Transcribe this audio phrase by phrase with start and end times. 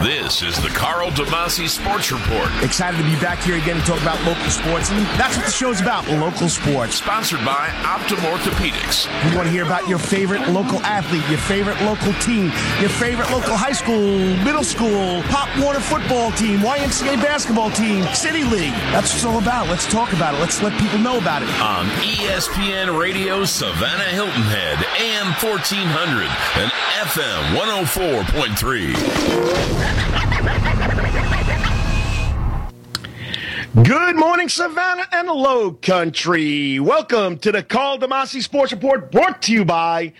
[0.00, 2.50] This is the Karl DeMasi Sports Report.
[2.62, 5.50] Excited to be back here again to talk about local sports, and that's what the
[5.50, 6.96] show's about local sports.
[6.96, 9.08] Sponsored by Optim Orthopedics.
[9.24, 13.30] We want to hear about your favorite local athlete, your favorite local team, your favorite
[13.30, 18.74] local high school, middle school, Pop Warner football team, YMCA basketball team, City League.
[18.92, 19.68] That's what it's all about.
[19.68, 20.40] Let's talk about it.
[20.40, 21.48] Let's let people know about it.
[21.60, 26.28] On ESPN Radio Savannah Hilton Head, AM 1400
[26.60, 30.17] and FM 104.3.
[33.84, 36.80] Good morning, Savannah and Low Country.
[36.80, 40.12] Welcome to the Karl DeMasi Sports Report brought to you by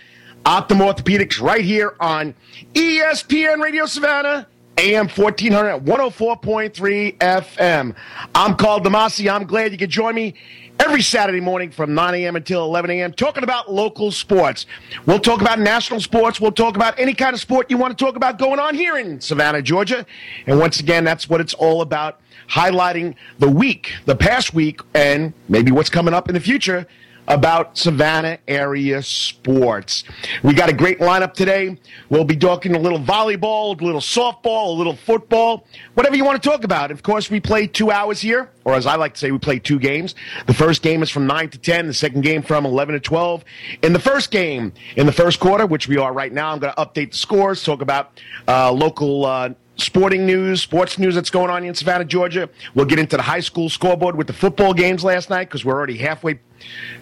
[0.45, 2.33] Optim Orthopedics right here on
[2.73, 7.95] ESPN Radio Savannah, AM 1400 104.3 FM.
[8.33, 9.31] I'm Karl DeMasi.
[9.31, 10.35] I'm glad you could join me
[10.79, 12.35] every Saturday morning from 9 a.m.
[12.35, 13.13] until 11 a.m.
[13.13, 14.65] talking about local sports.
[15.05, 16.39] We'll talk about national sports.
[16.39, 18.97] We'll talk about any kind of sport you want to talk about going on here
[18.97, 20.05] in Savannah, Georgia.
[20.47, 25.33] And once again, that's what it's all about highlighting the week, the past week, and
[25.47, 26.87] maybe what's coming up in the future
[27.29, 30.03] about Savannah area sports.
[30.43, 31.77] We got a great lineup today.
[32.09, 36.41] We'll be talking a little volleyball, a little softball, a little football, whatever you want
[36.41, 36.89] to talk about.
[36.89, 39.59] Of course, we play two hours here, or as I like to say, we play
[39.59, 40.15] two games.
[40.47, 43.45] The first game is from 9 to 10, the second game from 11 to 12.
[43.83, 46.73] In the first game, in the first quarter, which we are right now, I'm going
[46.73, 49.25] to update the scores, talk about uh, local.
[49.25, 52.49] Uh, sporting news, sports news that's going on in Savannah, Georgia.
[52.75, 55.77] We'll get into the high school scoreboard with the football games last night because we're
[55.77, 56.41] already halfway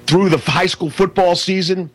[0.05, 1.89] through the high school football season.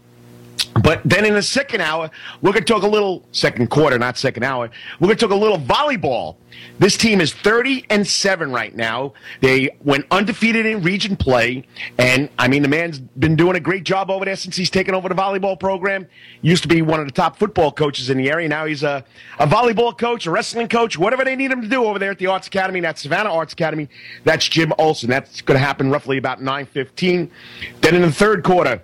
[0.81, 4.17] But then in the second hour, we're going to talk a little, second quarter, not
[4.17, 4.71] second hour,
[5.01, 6.37] we're going to talk a little volleyball.
[6.79, 9.13] This team is 30 and 7 right now.
[9.41, 11.67] They went undefeated in region play.
[11.99, 14.95] And I mean, the man's been doing a great job over there since he's taken
[14.95, 16.07] over the volleyball program.
[16.41, 18.49] Used to be one of the top football coaches in the area.
[18.49, 19.05] Now he's a,
[19.39, 22.19] a volleyball coach, a wrestling coach, whatever they need him to do over there at
[22.19, 22.81] the Arts Academy.
[22.81, 23.89] That's Savannah Arts Academy.
[24.25, 25.11] That's Jim Olsen.
[25.11, 27.31] That's going to happen roughly about 9.15.
[27.81, 28.83] Then in the third quarter,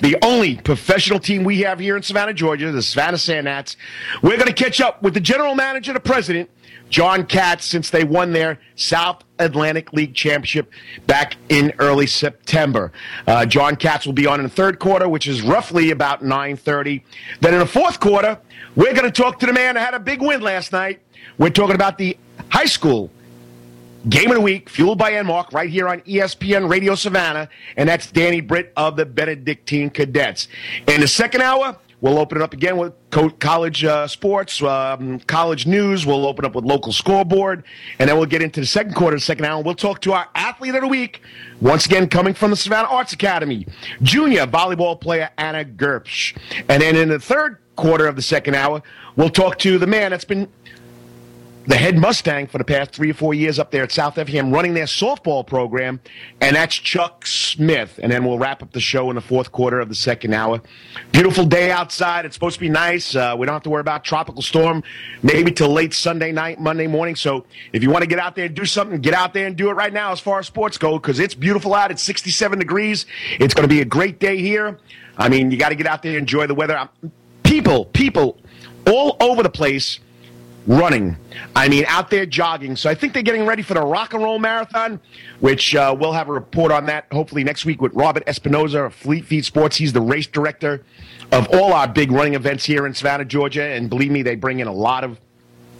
[0.00, 3.76] the only professional team we have here in Savannah, Georgia, the Savannah Sand Gnats.
[4.22, 6.50] We're going to catch up with the general manager, the president,
[6.88, 10.72] John Katz, since they won their South Atlantic League championship
[11.06, 12.92] back in early September.
[13.26, 17.02] Uh, John Katz will be on in the third quarter, which is roughly about 9.30.
[17.40, 18.38] Then in the fourth quarter,
[18.74, 21.00] we're going to talk to the man who had a big win last night.
[21.38, 22.16] We're talking about the
[22.50, 23.10] high school
[24.08, 28.10] Game of the Week, fueled by Enmark, right here on ESPN Radio Savannah, and that's
[28.10, 30.48] Danny Britt of the Benedictine Cadets.
[30.88, 35.20] In the second hour, we'll open it up again with co- college uh, sports, um,
[35.20, 36.06] college news.
[36.06, 37.62] We'll open up with local scoreboard,
[37.98, 39.62] and then we'll get into the second quarter, of the second hour.
[39.62, 41.20] We'll talk to our athlete of the week,
[41.60, 43.66] once again coming from the Savannah Arts Academy,
[44.00, 46.34] junior volleyball player Anna Gerbsch.
[46.70, 48.82] And then in the third quarter of the second hour,
[49.16, 50.48] we'll talk to the man that's been
[51.70, 54.50] the head Mustang for the past three or four years up there at South Effingham
[54.50, 56.00] running their softball program,
[56.40, 58.00] and that's Chuck Smith.
[58.02, 60.60] And then we'll wrap up the show in the fourth quarter of the second hour.
[61.12, 62.24] Beautiful day outside.
[62.24, 63.14] It's supposed to be nice.
[63.14, 64.82] Uh, we don't have to worry about tropical storm
[65.22, 67.14] maybe till late Sunday night, Monday morning.
[67.14, 69.54] So if you want to get out there and do something, get out there and
[69.54, 71.92] do it right now as far as sports go because it's beautiful out.
[71.92, 73.06] It's 67 degrees.
[73.38, 74.80] It's going to be a great day here.
[75.16, 76.88] I mean, you got to get out there and enjoy the weather.
[77.44, 78.38] People, people
[78.86, 80.00] all over the place
[80.70, 81.16] running.
[81.56, 82.76] I mean, out there jogging.
[82.76, 85.00] So I think they're getting ready for the Rock and Roll Marathon,
[85.40, 88.94] which uh, we'll have a report on that hopefully next week with Robert Espinoza of
[88.94, 89.76] Fleet Feet Sports.
[89.76, 90.84] He's the race director
[91.32, 93.64] of all our big running events here in Savannah, Georgia.
[93.64, 95.18] And believe me, they bring in a lot of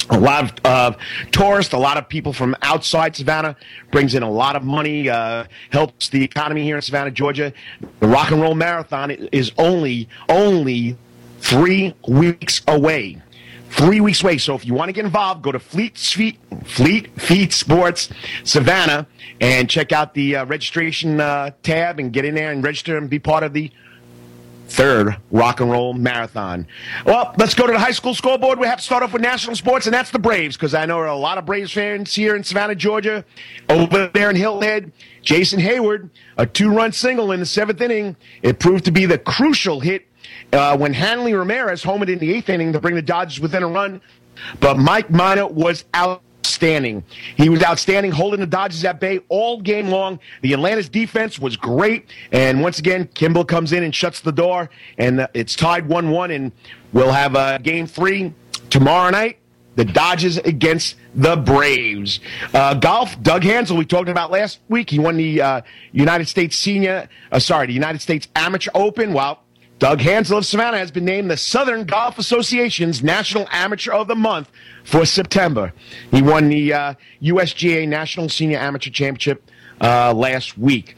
[0.08, 0.92] a lot of uh,
[1.30, 3.54] tourists, a lot of people from outside Savannah,
[3.92, 7.52] brings in a lot of money, uh, helps the economy here in Savannah, Georgia.
[8.00, 10.96] The Rock and Roll Marathon is only only
[11.38, 13.22] three weeks away
[13.70, 14.38] three weeks away.
[14.38, 18.10] So if you want to get involved, go to Fleet Feet, Fleet Feet Sports
[18.44, 19.06] Savannah
[19.40, 23.08] and check out the uh, registration uh, tab and get in there and register and
[23.08, 23.70] be part of the
[24.68, 26.66] third rock and roll marathon.
[27.04, 28.58] Well, let's go to the high school scoreboard.
[28.58, 30.96] We have to start off with national sports, and that's the Braves, because I know
[30.96, 33.24] there are a lot of Braves fans here in Savannah, Georgia.
[33.68, 34.92] Over there in Hilton Head,
[35.22, 38.16] Jason Heyward, a two run single in the seventh inning.
[38.42, 40.06] It proved to be the crucial hit
[40.52, 43.68] uh, when Hanley Ramirez homered in the eighth inning to bring the Dodgers within a
[43.68, 44.00] run.
[44.58, 47.04] But Mike Minor was outstanding.
[47.36, 50.18] He was outstanding, holding the Dodgers at bay all game long.
[50.42, 52.06] The Atlanta's defense was great.
[52.32, 56.10] And once again, Kimbrel comes in and shuts the door, and uh, it's tied 1
[56.10, 56.30] 1.
[56.30, 56.52] And
[56.92, 58.32] we'll have uh, game three
[58.70, 59.38] tomorrow night.
[59.76, 62.20] The Dodgers against the Braves.
[62.52, 64.90] Uh, golf, Doug Hanzel, we talked about last week.
[64.90, 65.60] He won the uh,
[65.92, 69.12] United States Senior, uh, sorry, the United States Amateur Open.
[69.12, 69.42] Well,
[69.80, 74.14] Doug Hanzel of Savannah has been named the Southern Golf Association's National Amateur of the
[74.14, 74.50] Month
[74.84, 75.72] for September.
[76.10, 79.42] He won the uh, USGA National Senior Amateur Championship
[79.80, 80.96] uh, last week.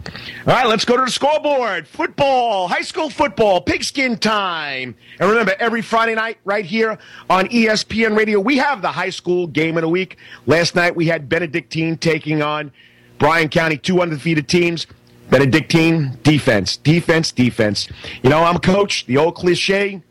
[0.48, 1.86] All right, let's go to the scoreboard.
[1.86, 4.96] Football, high school football, pigskin time.
[5.20, 6.98] And remember, every Friday night right here
[7.30, 10.16] on ESPN Radio, we have the high school game of the week.
[10.46, 12.72] Last night we had Benedictine taking on
[13.20, 14.88] Bryan County, two undefeated teams.
[15.30, 17.88] Benedictine, defense, defense, defense.
[18.22, 20.02] You know, I'm a coach, the old cliche.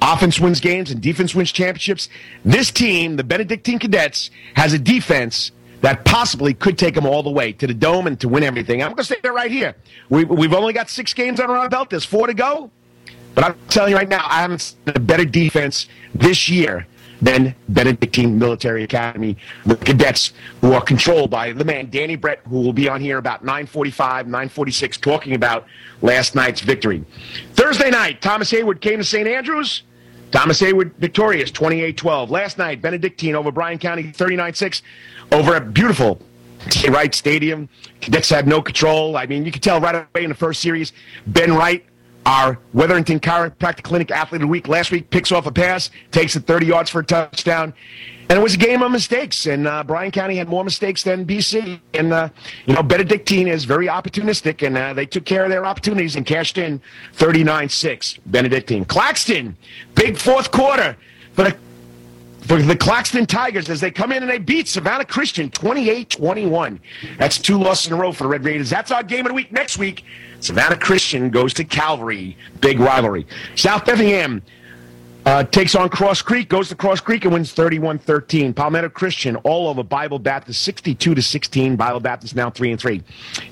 [0.00, 2.08] Offense wins games and defense wins championships.
[2.44, 5.50] This team, the Benedictine Cadets, has a defense
[5.80, 8.82] that possibly could take them all the way to the dome and to win everything.
[8.82, 9.74] I'm going to say that right here.
[10.08, 11.90] We, we've only got six games on our belt.
[11.90, 12.70] There's four to go.
[13.34, 16.86] But I'm telling you right now, I haven't seen a better defense this year
[17.20, 19.36] than Benedictine Military Academy
[19.66, 23.18] with cadets who are controlled by the man Danny Britt, who will be on here
[23.18, 25.66] about 9:45, 9:46, talking about
[26.02, 27.04] last night's victory.
[27.54, 29.26] Thursday night, Thomas Heyward came to St.
[29.26, 29.82] Andrews.
[30.30, 32.28] Thomas Heyward victorious, 28-12.
[32.28, 34.82] Last night, Benedictine over Bryan County, 39-6
[35.32, 36.20] over a beautiful.
[36.88, 37.68] Wright Stadium.
[38.00, 39.16] Cadets had no control.
[39.16, 40.92] I mean, you could tell right away in the first series,
[41.26, 41.84] Ben Wright,
[42.28, 46.36] our Wetherington Chiropractic Clinic Athlete of the Week, last week picks off a pass, takes
[46.36, 47.72] it 30 yards for a touchdown.
[48.28, 51.24] And it was a game of mistakes, and uh, Bryan County had more mistakes than
[51.24, 51.80] BC.
[51.94, 52.28] And, uh,
[52.66, 56.26] you know, Benedictine is very opportunistic, and uh, they took care of their opportunities and
[56.26, 56.82] cashed in
[57.14, 58.18] 39 6.
[58.26, 58.84] Benedictine.
[58.84, 59.56] Claxton,
[59.94, 60.98] big fourth quarter
[61.32, 61.56] for the
[62.42, 66.80] for the Claxton Tigers as they come in and they beat Savannah Christian 28 21.
[67.18, 68.70] That's two losses in a row for the Red Raiders.
[68.70, 69.52] That's our game of the week.
[69.52, 70.04] Next week,
[70.40, 72.36] Savannah Christian goes to Calvary.
[72.60, 73.26] Big rivalry.
[73.54, 74.42] South Effingham
[75.28, 78.54] uh, takes on Cross Creek, goes to Cross Creek and wins 31-13.
[78.54, 81.76] Palmetto Christian all over Bible Baptist 62 to 16.
[81.76, 83.02] Bible Baptist now 3 and 3.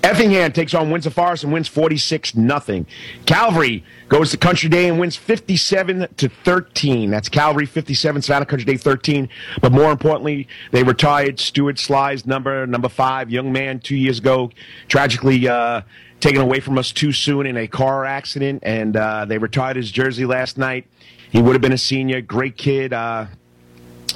[0.03, 2.87] Effingham takes on Windsor Forest and wins 46 nothing.
[3.27, 7.11] Calvary goes to Country Day and wins 57 to 13.
[7.11, 9.29] That's Calvary 57, Savannah Country Day 13.
[9.61, 14.51] But more importantly, they retired Stuart Sly's number, number five, young man two years ago,
[14.89, 15.83] tragically uh,
[16.21, 19.91] taken away from us too soon in a car accident, and uh, they retired his
[19.91, 20.87] jersey last night.
[21.31, 22.93] He would have been a senior, great kid.
[22.93, 23.27] Uh,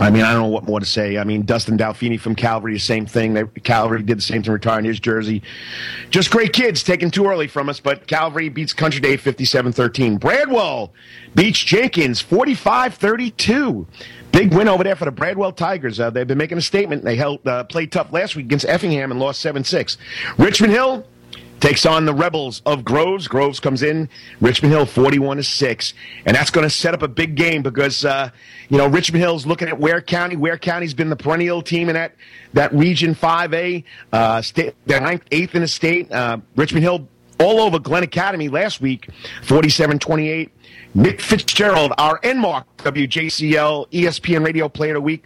[0.00, 1.18] I mean, I don't know what more to say.
[1.18, 3.34] I mean, Dustin Dalfini from Calvary, the same thing.
[3.34, 5.42] They, Calvary did the same thing, retiring his jersey.
[6.08, 10.16] Just great kids, taken too early from us, but Calvary beats Country Day 57 13.
[10.16, 10.92] Bradwell
[11.34, 13.86] beats Jenkins 45 32.
[14.32, 16.00] Big win over there for the Bradwell Tigers.
[16.00, 17.04] Uh, they've been making a statement.
[17.04, 19.98] They held uh, played tough last week against Effingham and lost 7 6.
[20.38, 21.04] Richmond Hill
[21.60, 23.28] takes on the Rebels of Groves.
[23.28, 24.08] Groves comes in,
[24.40, 25.94] Richmond Hill 41 to 6.
[26.26, 28.30] And that's going to set up a big game because, uh,
[28.68, 30.36] you know, Richmond Hill's looking at Ware County.
[30.36, 32.14] Ware County's been the perennial team in that,
[32.54, 33.84] that Region 5A.
[34.12, 36.10] Uh, state, they're ninth, eighth in the state.
[36.10, 37.08] Uh, Richmond Hill
[37.38, 39.08] all over Glynn Academy last week,
[39.42, 40.50] 47 28.
[40.94, 45.24] Nick Fitzgerald, our Enmark WJCL ESPN Radio Player of the Week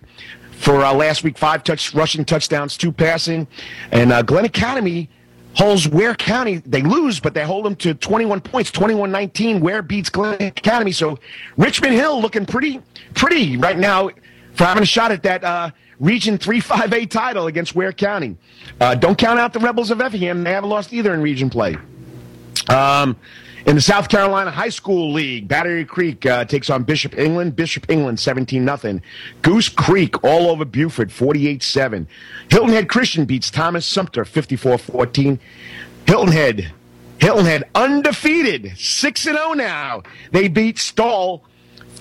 [0.53, 3.47] for uh, last week, five touch rushing touchdowns, two passing.
[3.91, 5.09] And uh, Glynn Academy
[5.55, 6.59] holds Ware County.
[6.59, 9.61] They lose, but they hold them to 21 points, 21-19.
[9.61, 10.93] Ware beats Glynn Academy.
[10.93, 11.19] So
[11.57, 12.81] Richmond Hill looking pretty,
[13.15, 14.11] pretty right now
[14.55, 15.71] for having a shot at that uh,
[16.01, 18.37] Region 3-5A title against Ware County.
[18.81, 20.45] Uh, don't count out the Rebels of Effingham.
[20.45, 21.77] They haven't lost either in region play.
[22.69, 23.17] Um,
[23.67, 27.57] in the South Carolina High School League, Battery Creek uh, takes on Bishop England.
[27.57, 29.01] Bishop England 17 0.
[29.43, 32.07] Goose Creek all over Beaufort 48 7.
[32.51, 35.41] Hilton Head Christian beats Thomas Sumter 54 14.
[36.07, 36.73] Hilton Head,
[37.19, 40.03] Hilton Head undefeated 6 0 now.
[40.31, 41.45] They beat Stall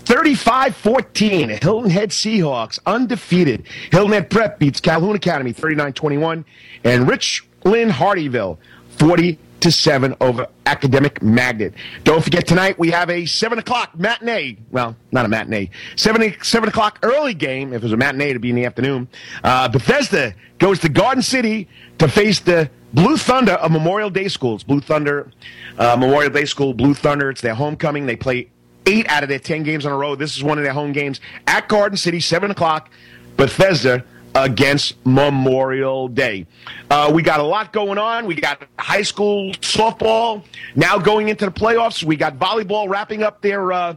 [0.05, 1.49] 35 14.
[1.61, 3.65] Hilton Head Seahawks undefeated.
[3.91, 6.45] Hilton Head Prep beats Calhoun Academy 39 21.
[6.83, 8.57] And Ridgeland-Hardeeville
[8.97, 11.73] 40 to 7 over Academic Magnet.
[12.03, 14.57] Don't forget tonight we have a 7 o'clock matinee.
[14.71, 15.69] Well, not a matinee.
[15.95, 17.71] 7, 7 o'clock early game.
[17.71, 19.07] If it was a matinee, it'd be in the afternoon.
[19.41, 24.63] Uh, Bethesda goes to Garden City to face the Blue Thunder of Memorial Day Schools.
[24.63, 25.31] Blue Thunder,
[25.77, 27.29] uh, Memorial Day School, Blue Thunder.
[27.29, 28.05] It's their homecoming.
[28.05, 28.49] They play
[28.85, 30.15] eight out of their 10 games in a row.
[30.15, 32.89] This is one of their home games at Garden City, 7 o'clock.
[33.37, 34.03] Bethesda
[34.35, 36.45] against Memorial Day.
[36.89, 38.25] Uh, we got a lot going on.
[38.25, 40.43] We got high school softball
[40.75, 42.03] now going into the playoffs.
[42.03, 43.95] We got volleyball wrapping up their uh,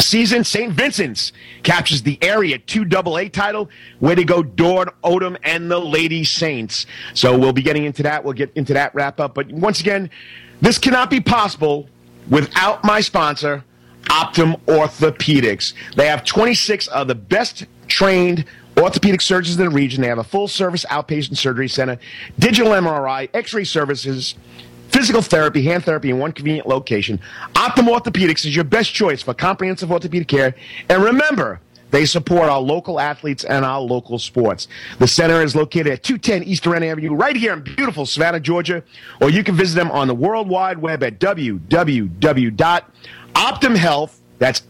[0.00, 0.44] season.
[0.44, 0.72] St.
[0.72, 3.68] Vincent's captures the area 2 AA title.
[4.00, 6.86] Way to go, Dorn, Odom, and the Lady Saints.
[7.14, 8.24] So we'll be getting into that.
[8.24, 9.34] We'll get into that wrap up.
[9.34, 10.10] But once again,
[10.60, 11.88] this cannot be possible
[12.30, 13.64] without my sponsor,
[14.04, 15.74] Optim Orthopedics.
[15.94, 18.44] They have 26 of the best trained
[18.78, 20.02] orthopedic surgeons in the region.
[20.02, 21.98] They have a full service outpatient surgery center,
[22.38, 24.34] digital MRI, x ray services,
[24.88, 27.20] physical therapy, hand therapy in one convenient location.
[27.54, 30.54] Optim Orthopedics is your best choice for comprehensive orthopedic care.
[30.88, 34.66] And remember, they support our local athletes and our local sports.
[34.98, 38.82] The center is located at 210 East End Avenue, right here in beautiful Savannah, Georgia.
[39.20, 44.12] Or you can visit them on the World Wide Web at www.optimhealth.
[44.38, 44.62] That's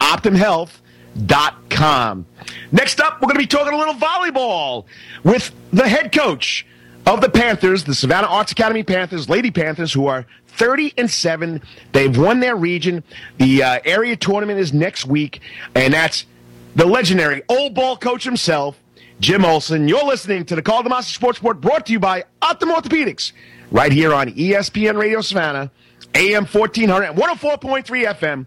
[1.17, 2.27] optimhealth.com.
[2.73, 4.85] Next up, we're going to be talking a little volleyball
[5.25, 6.67] with the head coach
[7.07, 11.63] of the Panthers, the Savannah Arts Academy Panthers, Lady Panthers, who are 30 and 7.
[11.93, 13.05] They've won their region.
[13.39, 15.41] The uh, area tournament is next week,
[15.75, 16.27] and that's
[16.75, 18.79] the legendary old ball coach himself,
[19.21, 19.89] Jim Olsen.
[19.89, 23.33] You're listening to the Karl DeMasi Sports Report brought to you by Optim Orthopedics,
[23.71, 25.71] right here on ESPN Radio Savannah,
[26.15, 28.47] AM 1400 and 104.3 FM.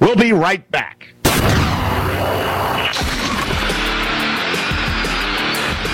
[0.00, 1.13] We'll be right back.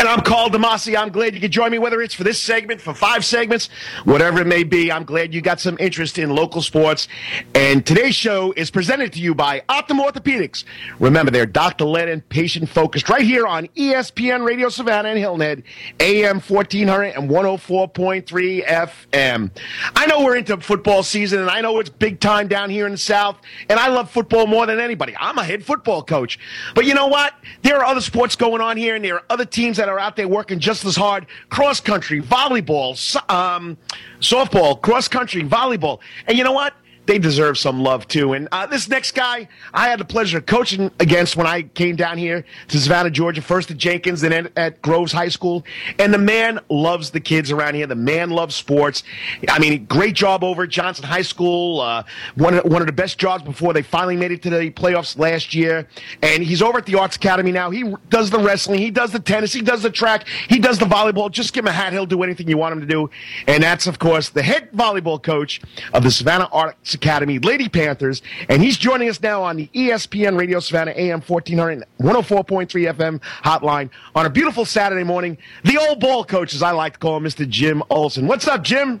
[0.00, 0.96] And I'm Karl DeMasi.
[0.96, 3.68] I'm glad you could join me, whether it's for this segment, for five segments,
[4.04, 4.92] whatever it may be.
[4.92, 7.08] I'm glad you got some interest in local sports.
[7.52, 10.62] And today's show is presented to you by Optim Orthopedics.
[11.00, 15.40] Remember, they're doctor led and patient focused right here on ESPN Radio Savannah and Hilton
[15.40, 15.64] Head,
[15.98, 19.50] AM 1400 and 104.3 FM.
[19.96, 22.92] I know we're into football season, and I know it's big time down here in
[22.92, 25.16] the South, and I love football more than anybody.
[25.18, 26.38] I'm a head football coach.
[26.76, 27.34] But you know what?
[27.62, 30.16] There are other sports going on here, and there are other teams that are out
[30.16, 31.26] there working just as hard.
[31.48, 32.94] Cross country, volleyball,
[33.30, 33.76] um,
[34.20, 36.00] softball, cross country, volleyball.
[36.26, 36.74] And you know what?
[37.08, 38.34] They deserve some love too.
[38.34, 41.96] And uh, this next guy, I had the pleasure of coaching against when I came
[41.96, 45.64] down here to Savannah, Georgia, first at Jenkins, then at, Groves High School.
[45.98, 47.86] And the man loves the kids around here.
[47.86, 49.04] The man loves sports.
[49.48, 51.80] I mean, great job over at Johnson High School.
[51.80, 54.70] Uh, one of, one of the best jobs before they finally made it to the
[54.70, 55.88] playoffs last year.
[56.22, 57.70] And he's over at the Arts Academy now.
[57.70, 60.84] He does the wrestling, he does the tennis, he does the track, he does the
[60.84, 61.30] volleyball.
[61.30, 63.08] Just give him a hat; he'll do anything you want him to do.
[63.46, 65.62] And that's, of course, the head volleyball coach
[65.94, 70.36] of the Savannah Arts Academy Lady Panthers, and he's joining us now on the ESPN
[70.36, 75.38] Radio Savannah AM 1400 104.3 FM hotline on a beautiful Saturday morning.
[75.64, 77.48] The old ball coach, as I like to call him, Mr.
[77.48, 78.26] Jim Olsen.
[78.26, 79.00] What's up, Jim?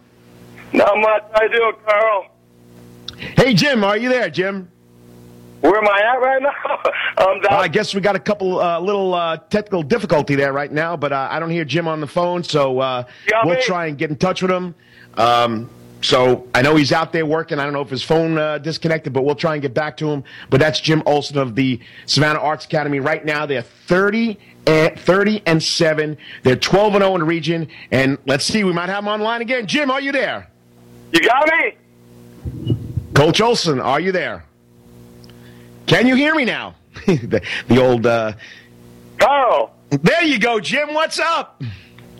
[0.72, 1.24] Not much.
[1.42, 2.26] You doing, Karl?
[3.36, 4.70] Hey, Jim, are you there, Jim?
[5.60, 6.42] Where am I at right
[7.18, 7.26] now?
[7.26, 10.70] um, uh, I guess we got a couple uh, little uh, technical difficulty there right
[10.70, 13.02] now, but uh, I don't hear Jim on the phone, so uh,
[13.44, 13.62] we'll me?
[13.62, 14.76] try and get in touch with him.
[15.14, 15.68] Um,
[16.00, 17.58] so I know he's out there working.
[17.58, 20.08] I don't know if his phone uh, disconnected, but we'll try and get back to
[20.08, 20.22] him.
[20.48, 23.00] But that's Jim Olsen of the Savannah Arts Academy.
[23.00, 26.16] Right now, they're 30 and 30 and 7.
[26.44, 27.68] They're 12 and 0 in the region.
[27.90, 29.66] And let's see, we might have him online again.
[29.66, 30.48] Jim, are you there?
[31.12, 32.76] You got me?
[33.14, 34.44] Coach Olsen, are you there?
[35.86, 36.76] Can you hear me now?
[37.06, 38.06] the, the, old.
[38.06, 38.34] Uh...
[39.18, 39.74] Karl.
[39.90, 40.94] There you go, Jim.
[40.94, 41.60] What's up?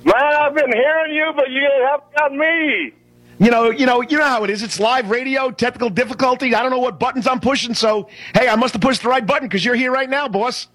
[0.04, 2.94] Man, I've been hearing you, but you haven't got me
[3.38, 4.62] you know, you know, you know how it is.
[4.62, 6.54] It's live radio, technical difficulty.
[6.54, 9.24] I don't know what buttons I'm pushing, so hey, I must have pushed the right
[9.24, 10.68] button because you're here right now, boss.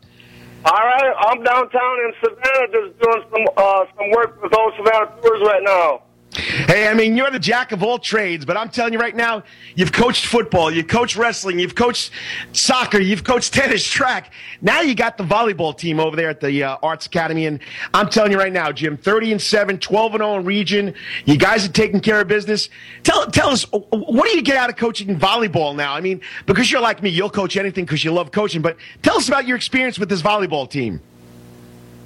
[0.65, 5.11] All right, I'm downtown in Savannah, just doing some uh, some work with those Savannah
[5.21, 6.02] tours right now.
[6.35, 9.43] Hey, I mean, you're the jack of all trades, but I'm telling you right now,
[9.75, 12.09] you've coached football, you've coached wrestling, you've coached
[12.53, 14.33] soccer, you've coached tennis, track.
[14.59, 17.59] Now you got the volleyball team over there at the uh, Arts Academy, and
[17.93, 20.95] I'm telling you right now, Jim, 30 and 7, 12 and 0 in region.
[21.25, 22.69] You guys are taking care of business.
[23.03, 25.93] Tell, tell us, what do you get out of coaching volleyball now?
[25.93, 29.17] I mean, because you're like me, you'll coach anything because you love coaching, but tell
[29.17, 30.99] us about your experience with this volleyball team.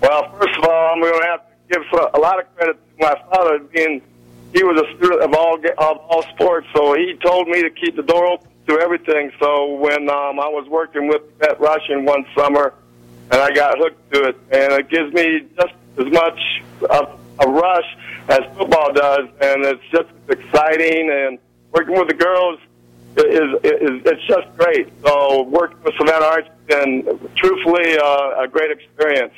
[0.02, 3.04] Well, first of all, I'm going to have to give a lot of credit to
[3.06, 4.02] my father being–
[4.54, 7.96] he was a student of all of all sports, so he told me to keep
[7.96, 9.32] the door open to everything.
[9.40, 12.74] So when um, I was working with Pat Russian one summer,
[13.32, 16.40] and I got hooked to it, and it gives me just as much
[16.90, 17.98] of a rush
[18.30, 21.10] as football does, and it's just exciting.
[21.12, 21.40] And
[21.72, 22.60] working with the girls
[23.18, 24.92] is, is it's just great.
[25.06, 29.34] So working with Savannah Arts and truthfully uh, a great experience.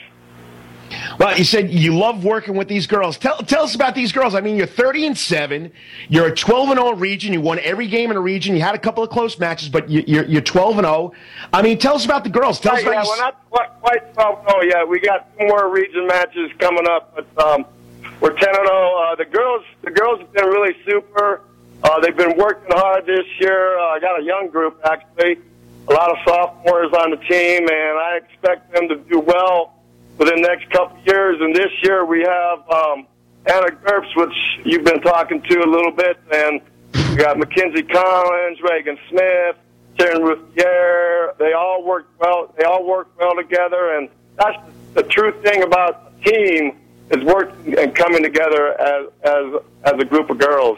[1.19, 3.17] Well, you said you love working with these girls.
[3.17, 4.35] Tell, tell us about these girls.
[4.35, 5.71] I mean, you're 30 and 7.
[6.07, 7.33] You're a 12 and 0 region.
[7.33, 8.55] You won every game in a region.
[8.55, 11.11] You had a couple of close matches, but you, are you're 12 and 0.
[11.53, 12.59] I mean, tell us about the girls.
[12.59, 14.87] Tell us about yeah, we're not quite, quite 12 0 yet.
[14.87, 17.65] We got two more region matches coming up, but um,
[18.21, 18.67] we're 10 and 0.
[18.67, 21.41] Uh, the girls, the girls have been really super.
[21.83, 23.79] Uh, they've been working hard this year.
[23.79, 25.39] Uh, I got a young group actually,
[25.87, 29.78] a lot of sophomores on the team, and I expect them to do well
[30.19, 31.39] for the next couple years.
[31.39, 33.07] And this year we have um,
[33.45, 34.35] Anna Gerbsch, which
[34.65, 36.61] you've been talking to a little bit, and
[36.93, 39.55] we got Mackenzie Collins, Reagan Smith,
[39.97, 41.33] Sharon Routhier.
[41.39, 42.53] They all work well.
[42.57, 44.57] They all work well together, and that's
[44.93, 46.77] the true thing about a team
[47.11, 50.77] is working and coming together as as as a group of girls.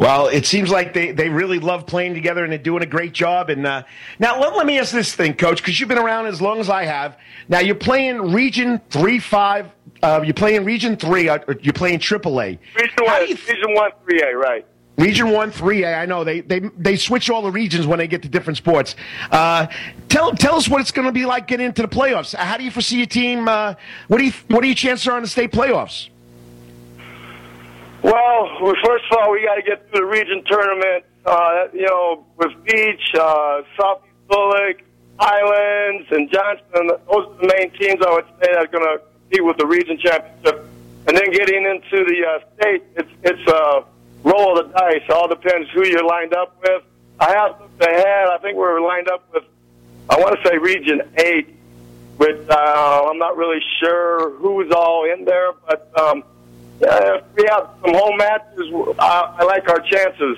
[0.00, 3.12] Well, it seems like they, they really love playing together and they're doing a great
[3.12, 3.50] job.
[3.50, 3.82] And uh,
[4.18, 6.70] now let, let me ask this thing, Coach, because you've been around as long as
[6.70, 7.18] I have.
[7.50, 9.68] Now you're playing Region Three Five.
[10.02, 11.28] Uh, you're playing Region Three.
[11.28, 12.58] Uh, you're playing AAA.
[12.74, 14.66] Region One, th- Region One, Three A, right?
[14.96, 15.94] Region One, Three A.
[15.94, 18.96] I know they they they switch all the regions when they get to different sports.
[19.30, 19.66] Uh,
[20.08, 22.34] tell tell us what it's going to be like getting into the playoffs.
[22.34, 23.48] How do you foresee your team?
[23.48, 23.74] Uh,
[24.08, 26.09] what do you what are your chances are in the state playoffs?
[28.02, 28.48] Well,
[28.84, 31.04] first of all, we got to get through the region tournament.
[31.24, 34.80] Uh, you know, with Beach, uh, Southeast Bulloch,
[35.18, 36.88] Highlands, and Johnston.
[36.88, 39.66] Those are the main teams I would say that are going to compete with the
[39.66, 40.64] region championship.
[41.08, 43.84] And then getting into the uh, state, it's it's a
[44.24, 45.02] roll of the dice.
[45.10, 46.84] All depends who you're lined up with.
[47.18, 48.28] I have looked ahead.
[48.28, 49.44] I think we're lined up with,
[50.08, 51.54] I want to say Region Eight,
[52.16, 55.92] which uh, I'm not really sure who's all in there, but.
[56.00, 56.24] Um,
[56.82, 60.36] uh, we have some home matches, I, I like our chances.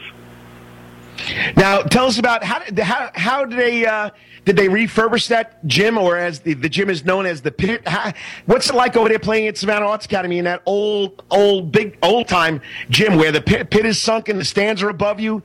[1.57, 4.11] Now, tell us about how how how did they uh,
[4.45, 7.87] did they refurbish that gym, or as the, the gym is known as the pit?
[7.87, 8.13] How,
[8.47, 11.99] what's it like over there playing at Savannah Arts Academy in that old old big
[12.03, 15.43] old time gym where the pit, pit is sunk and the stands are above you?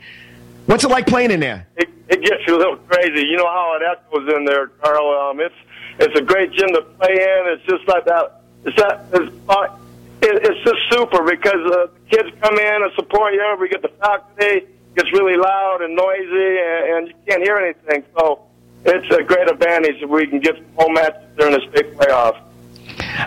[0.66, 1.68] What's it like playing in there?
[1.75, 3.25] It, it gets you a little crazy.
[3.25, 5.30] You know how it echoes in there, Karl.
[5.30, 5.56] Um, it's
[6.00, 7.44] it's a great gym to play in.
[7.48, 8.42] It's just like that.
[8.66, 9.06] It's that.
[9.13, 9.68] It's, uh,
[10.27, 13.57] it, it's just super because uh, the kids come in and support you.
[13.60, 14.67] We get the faculty.
[14.67, 18.03] It gets really loud and noisy, and, and you can't hear anything.
[18.17, 18.43] So
[18.86, 22.41] it's a great advantage if we can get home matches during this big playoff.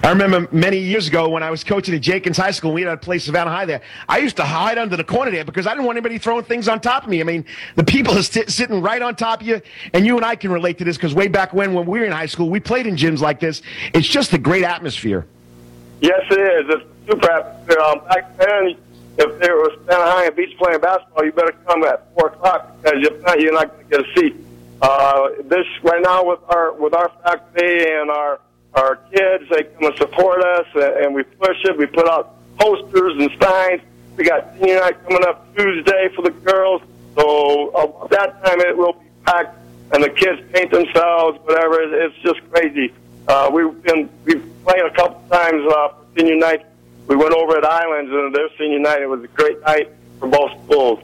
[0.03, 2.91] I remember many years ago when I was coaching at Jenkins High School, we had
[2.91, 3.83] to play Savannah High there.
[4.09, 6.69] I used to hide under the corner there because I didn't want anybody throwing things
[6.69, 7.21] on top of me.
[7.21, 7.45] I mean,
[7.77, 9.61] the people are sitting right on top of you,
[9.95, 12.05] and you and I can relate to this because way back when, when we were
[12.05, 13.63] in high school, we played in gyms like this.
[13.95, 15.27] It's just a great atmosphere.
[16.01, 16.75] Yes, it is.
[16.75, 17.81] It's super atmosphere.
[17.81, 18.77] Um, back then,
[19.19, 22.77] if there was Santa High and Beach playing basketball, you better come at four o'clock
[22.81, 24.37] because if not, you're not going to get a seat.
[24.81, 28.41] Uh, this right now with our with our faculty and our
[28.75, 31.77] our kids, they come and support us, and we push it.
[31.77, 33.83] We put out posters and signs.
[34.17, 36.83] We got senior night coming up Tuesday for the girls,
[37.17, 39.59] so uh, that time it will be packed,
[39.93, 41.83] and the kids paint themselves, whatever.
[41.83, 42.95] It's just crazy.
[43.29, 46.65] Uh, we've been we've played a couple times uh, for senior night.
[47.07, 49.03] We went over at Islands, and their senior night.
[49.03, 51.01] It was a great night for both schools.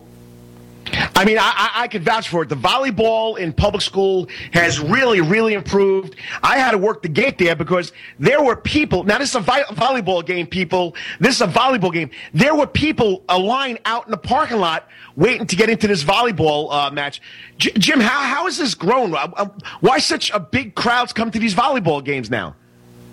[1.16, 2.48] I mean, I, I could vouch for it.
[2.48, 6.14] The volleyball in public school has really, really improved.
[6.42, 9.02] I had to work the gate there because there were people.
[9.02, 10.94] Now, this is a vi- volleyball game, people.
[11.18, 12.10] This is a volleyball game.
[12.34, 16.04] There were people a line out in the parking lot waiting to get into this
[16.04, 17.20] volleyball uh, match.
[17.58, 19.14] J- Jim, how, how has this grown?
[19.14, 19.48] Uh, uh,
[19.80, 22.54] why such a big crowds come to these volleyball games now?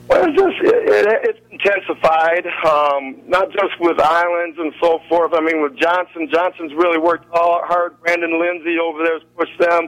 [0.08, 5.34] Well, it's just it, it, it's intensified, um, not just with islands and so forth.
[5.34, 8.00] I mean, with Johnson, Johnson's really worked all hard.
[8.02, 9.88] Brandon Lindsay over there has pushed them.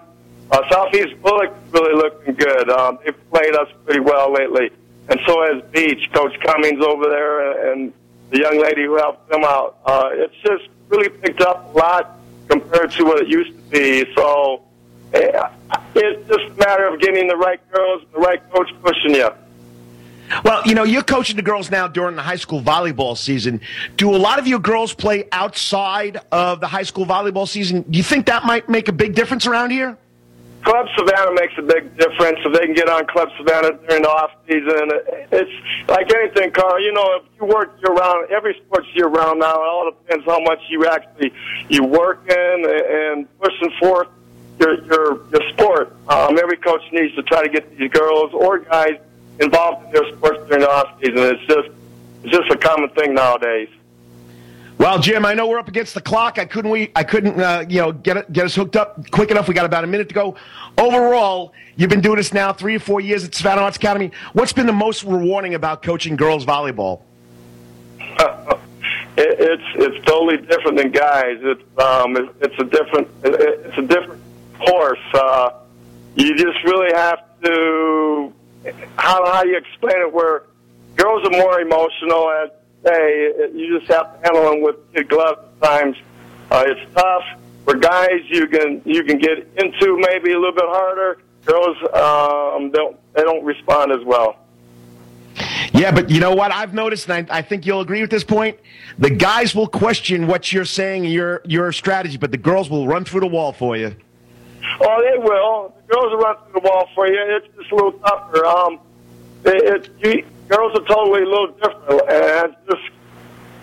[0.52, 2.70] Uh, Southeast Bulloch really looking good.
[2.70, 4.70] Um, they've played us pretty well lately,
[5.10, 6.10] and so has Beach.
[6.14, 7.92] Coach Cummings over there, and
[8.30, 9.80] the young lady who helped them out.
[9.86, 14.06] Uh, it's just really picked up a lot compared to what it used to be.
[14.16, 14.64] So
[15.14, 15.50] eh,
[15.96, 19.30] it's just a matter of getting the right girls, the right coach pushing you.
[20.44, 23.62] Well, you know, you're coaching the girls now during the high school volleyball season.
[23.98, 27.84] Do a lot of your girls play outside of the high school volleyball season?
[27.84, 29.98] Do you think that might make a big difference around here?
[30.64, 34.10] Club Savannah makes a big difference if they can get on Club Savannah during the
[34.10, 34.90] off season.
[35.32, 35.52] It's
[35.88, 36.82] like anything, Karl.
[36.82, 39.54] You know, if you work year round, every sport's year round now.
[39.54, 41.32] It all depends how much you actually
[41.70, 44.08] you work in and pushing forth
[44.60, 45.96] your your your sport.
[46.08, 48.98] Um, every coach needs to try to get these girls or guys
[49.40, 51.18] involved in their sports during the off season.
[51.18, 51.70] It's just
[52.24, 53.70] it's just a common thing nowadays.
[54.78, 56.38] Well, Jim, I know we're up against the clock.
[56.38, 59.32] I couldn't we I couldn't uh, you know get it, get us hooked up quick
[59.32, 59.48] enough.
[59.48, 60.36] We got about a minute to go.
[60.78, 64.12] Overall, you've been doing this now three or four years at Savannah Arts Academy.
[64.34, 67.02] What's been the most rewarding about coaching girls volleyball?
[68.00, 68.60] it,
[69.18, 71.38] it's it's totally different than guys.
[71.42, 74.22] It's um it, it's a different it, it's a different
[74.60, 75.00] course.
[75.14, 75.52] Uh,
[76.16, 78.34] you just really have to
[78.98, 80.44] how how you explain it where
[80.96, 82.52] girls are more emotional and
[82.84, 85.98] hey you just have to handle them with kid gloves at times.
[86.52, 87.24] Uh, it's tough.
[87.66, 91.18] For guys, you can you can get into maybe a little bit harder.
[91.46, 94.38] Girls um, don't they don't respond as well.
[95.74, 98.24] Yeah, but you know what I've noticed, and I, I, think you'll agree with this
[98.24, 98.58] point.
[98.98, 103.04] The guys will question what you're saying, your your strategy, but the girls will run
[103.04, 103.96] through the wall for you.
[104.82, 105.74] Oh, they will.
[105.88, 107.20] The girls will run through the wall for you.
[107.20, 108.46] It's just a little tougher.
[108.46, 108.80] Um,
[109.46, 112.84] it, it, girls are totally a little different, and just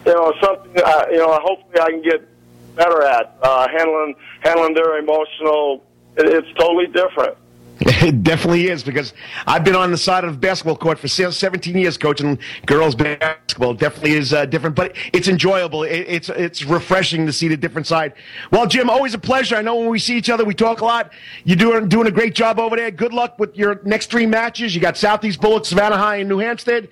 [0.06, 0.82] you know something.
[0.84, 2.28] Uh, you know, hopefully I can get
[2.76, 5.84] better at uh, handling handling their emotional.
[6.16, 7.36] It, it's totally different.
[7.80, 9.12] It definitely is because
[9.46, 13.72] I've been on the side of the basketball court for 17 years coaching girls basketball.
[13.72, 15.82] It definitely is uh, different, but it's enjoyable.
[15.82, 18.14] It, it's it's refreshing to see the different side.
[18.50, 19.56] Well, Jim, always a pleasure.
[19.56, 21.12] I know when we see each other, we talk a lot.
[21.44, 22.90] You're doing doing a great job over there.
[22.90, 24.74] Good luck with your next three matches.
[24.74, 26.88] You got Southeast Bulloch, Savannah High, and New Hampstead.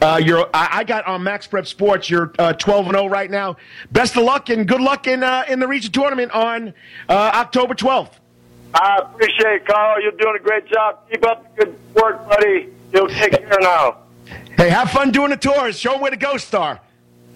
[0.00, 2.08] Uh, you're, I, I, got on Max Prep Sports.
[2.08, 3.56] You're uh, 12 and 0 right now.
[3.90, 6.72] Best of luck and good luck in uh, in the region tournament on
[7.08, 8.12] uh, October 12th.
[8.74, 10.00] I appreciate it, Karl.
[10.02, 11.00] You're doing a great job.
[11.10, 12.68] Keep up the good work, buddy.
[12.92, 13.98] You'll take care now.
[14.56, 15.78] Hey, have fun doing the tours.
[15.78, 16.80] Show them where to go, Star.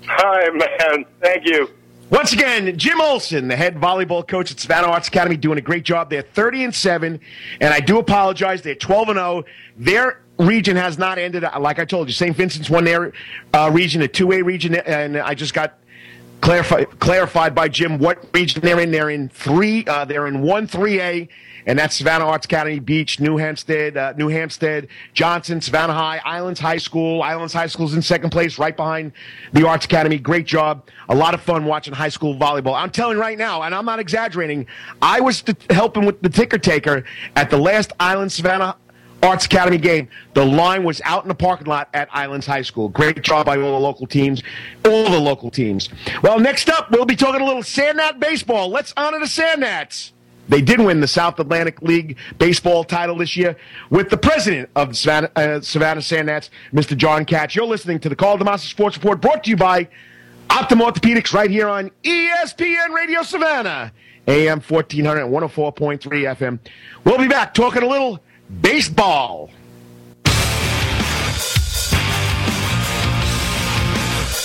[0.08, 1.04] All right, man.
[1.20, 1.70] Thank you.
[2.10, 5.84] Once again, Jim Olsen, the head volleyball coach at Savannah Arts Academy, doing a great
[5.84, 6.10] job.
[6.10, 7.18] They're 30 and 7,
[7.60, 8.60] and I do apologize.
[8.60, 9.44] They're 12 and 0.
[9.78, 11.44] Their region has not ended.
[11.58, 12.36] Like I told you, St.
[12.36, 13.12] Vincent's won their
[13.54, 15.78] uh, region, a 2A region, and I just got
[16.42, 18.90] clarified clarified by Jim what region they're in.
[18.90, 19.86] They're in three.
[19.86, 21.28] Uh, they're in one three A,
[21.64, 26.60] and that's Savannah Arts Academy, Beach, New Hampstead, uh, New Hampstead, Johnson, Savannah High, Islands
[26.60, 27.22] High School.
[27.22, 29.12] Islands High School's in second place, right behind
[29.54, 30.18] the Arts Academy.
[30.18, 30.88] Great job.
[31.08, 32.74] A lot of fun watching high school volleyball.
[32.74, 34.66] I'm telling right now, and I'm not exaggerating.
[35.00, 37.04] I was helping with the ticker taker
[37.36, 38.76] at the last Island Savannah
[39.22, 40.08] Arts Academy game.
[40.34, 42.88] The line was out in the parking lot at Islands High School.
[42.88, 44.42] Great job by all the local teams,
[44.84, 45.88] all the local teams.
[46.22, 48.68] Well, next up, we'll be talking a little Sand Gnat baseball.
[48.68, 50.12] Let's honor the Sand Gnats.
[50.48, 53.56] They did win the South Atlantic League baseball title this year
[53.90, 56.96] with the president of Savannah, uh, Savannah Sand Gnats, Mr.
[56.96, 57.54] John Katz.
[57.54, 59.88] You're listening to the Karl DeMasi Sports Report brought to you by
[60.50, 63.92] Optim Orthopedics right here on ESPN Radio Savannah,
[64.26, 66.58] AM 1400 104.3 FM.
[67.04, 68.20] We'll be back talking a little
[68.60, 69.50] baseball.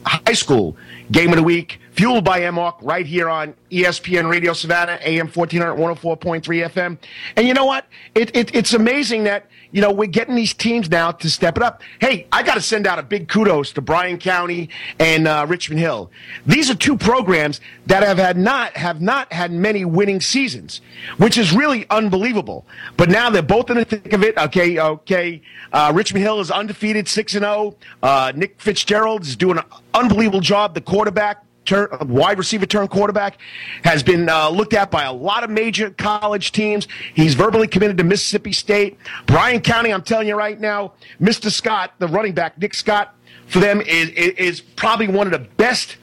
[0.06, 0.76] high school
[1.12, 5.76] game of the week, fueled by MOC right here on ESPN Radio Savannah, AM 1400,
[5.76, 6.98] 104.3 FM.
[7.36, 7.86] And you know what?
[8.16, 11.64] It, it, it's amazing that– you know, we're getting these teams now to step it
[11.64, 11.82] up.
[12.00, 15.80] Hey, I got to send out a big kudos to Bryan County and uh, Richmond
[15.80, 16.12] Hill.
[16.46, 20.82] These are two programs that have had not have not had many winning seasons,
[21.18, 22.66] which is really unbelievable.
[22.98, 24.38] But now they're both in the thick of it.
[24.38, 25.42] Okay, okay.
[25.72, 27.76] Uh, Richmond Hill is undefeated, six and zero.
[28.04, 28.08] Oh.
[28.12, 30.74] Uh, Nick Fitzgerald is doing an unbelievable job.
[30.74, 33.38] The quarterback turn, wide receiver turn quarterback,
[33.84, 36.88] has been uh, looked at by a lot of major college teams.
[37.14, 38.98] He's verbally committed to Mississippi State.
[39.26, 41.50] Bryan County, I'm telling you right now, Mr.
[41.50, 43.16] Scott, the running back, Nick Scott,
[43.48, 45.98] for them is, is probably one of the best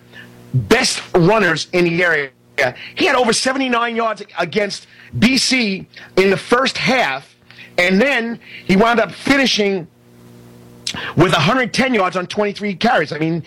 [0.54, 2.30] best runners in the area.
[2.96, 4.86] He had over 79 yards against
[5.18, 7.36] BC in the first half,
[7.76, 9.86] and then he wound up finishing
[11.16, 13.12] with 110 yards on 23 carries.
[13.12, 13.44] I mean,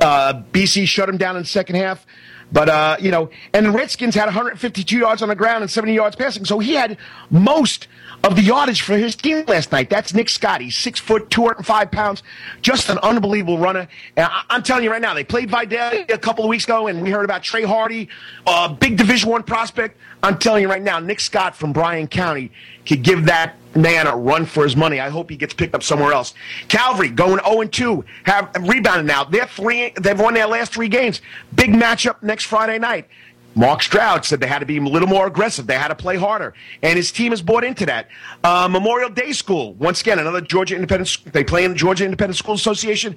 [0.00, 2.06] uh, BC shut him down in the second half.
[2.52, 5.94] But, uh, you know, and the Redskins had 152 yards on the ground and 70
[5.94, 6.44] yards passing.
[6.44, 6.98] So he had
[7.30, 7.88] most
[8.24, 9.90] of the yardage for his team last night.
[9.90, 10.60] That's Nick Scott.
[10.60, 12.22] He's six foot, 205 pounds.
[12.60, 13.88] Just an unbelievable runner.
[14.16, 16.86] And I- am telling you right now, they played Vidalia a couple of weeks ago,
[16.86, 18.08] and we heard about Trey Hardy,
[18.46, 19.98] a big Division One prospect.
[20.22, 22.52] I'm telling you right now, Nick Scott from Bryan County
[22.86, 25.00] could give that man a run for his money.
[25.00, 26.34] I hope he gets picked up somewhere else.
[26.68, 29.24] Calvary going 0 2, have rebounded now.
[29.24, 29.92] They're three.
[30.00, 31.22] They've won their last three games.
[31.54, 33.08] Big matchup next Friday night.
[33.54, 35.66] Mark Stroud said they had to be a little more aggressive.
[35.66, 38.08] They had to play harder, and his team has bought into that.
[38.42, 41.08] Uh, Memorial Day School, once again, another Georgia Independent.
[41.08, 43.16] School they play in the Georgia Independent School Association.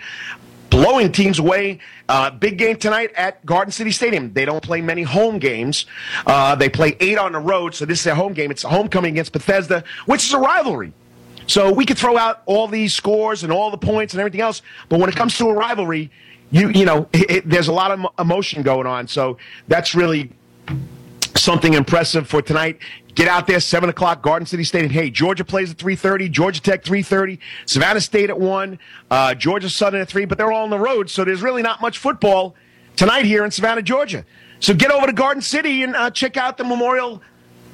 [0.70, 1.80] blowing teams away.
[2.10, 4.34] Uh, big game tonight at Garden City Stadium.
[4.34, 5.86] They don't play many home games.
[6.26, 8.52] Uh, they play eight on the road, so this is their home game.
[8.52, 10.92] It's a homecoming against Bethesda, which is a rivalry.
[11.48, 14.62] So we could throw out all these scores and all the points and everything else,
[14.90, 16.10] but when it comes to a rivalry,
[16.56, 19.08] you you know, it, it, there's a lot of emotion going on.
[19.08, 19.38] So
[19.68, 20.32] that's really
[21.36, 22.80] something impressive for tonight.
[23.14, 24.92] Get out there, seven o'clock, Garden City Stadium.
[24.92, 26.30] Hey, Georgia plays at three thirty.
[26.30, 27.40] Georgia Tech three thirty.
[27.66, 28.80] Savannah State at one.
[29.12, 30.26] Uh, Georgia Southern at three.
[30.26, 32.56] But they're all on the road, so there's really not much football
[32.96, 34.26] tonight here in Savannah, Georgia.
[34.62, 37.22] So get over to Garden City and uh, check out the Memorial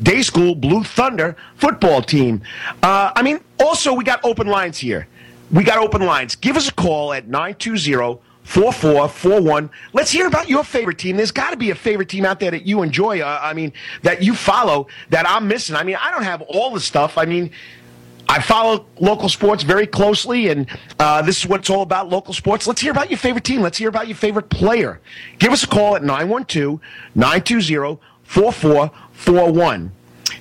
[0.01, 2.41] Day School Blue Thunder football team.
[2.81, 5.07] Uh, I mean, also we got open lines here.
[5.51, 6.35] We got open lines.
[6.35, 8.21] Give us a call at nine two zero.
[8.51, 9.69] 4441.
[9.93, 11.15] Let's hear about your favorite team.
[11.15, 13.21] There's got to be a favorite team out there that you enjoy.
[13.21, 13.71] Uh, I mean,
[14.03, 15.73] that you follow that I'm missing.
[15.73, 17.17] I mean, I don't have all the stuff.
[17.17, 17.51] I mean,
[18.27, 20.67] I follow local sports very closely, and
[20.99, 22.67] uh, this is what it's all about local sports.
[22.67, 23.61] Let's hear about your favorite team.
[23.61, 24.99] Let's hear about your favorite player.
[25.39, 26.81] Give us a call at 912
[27.15, 29.91] 920 4441.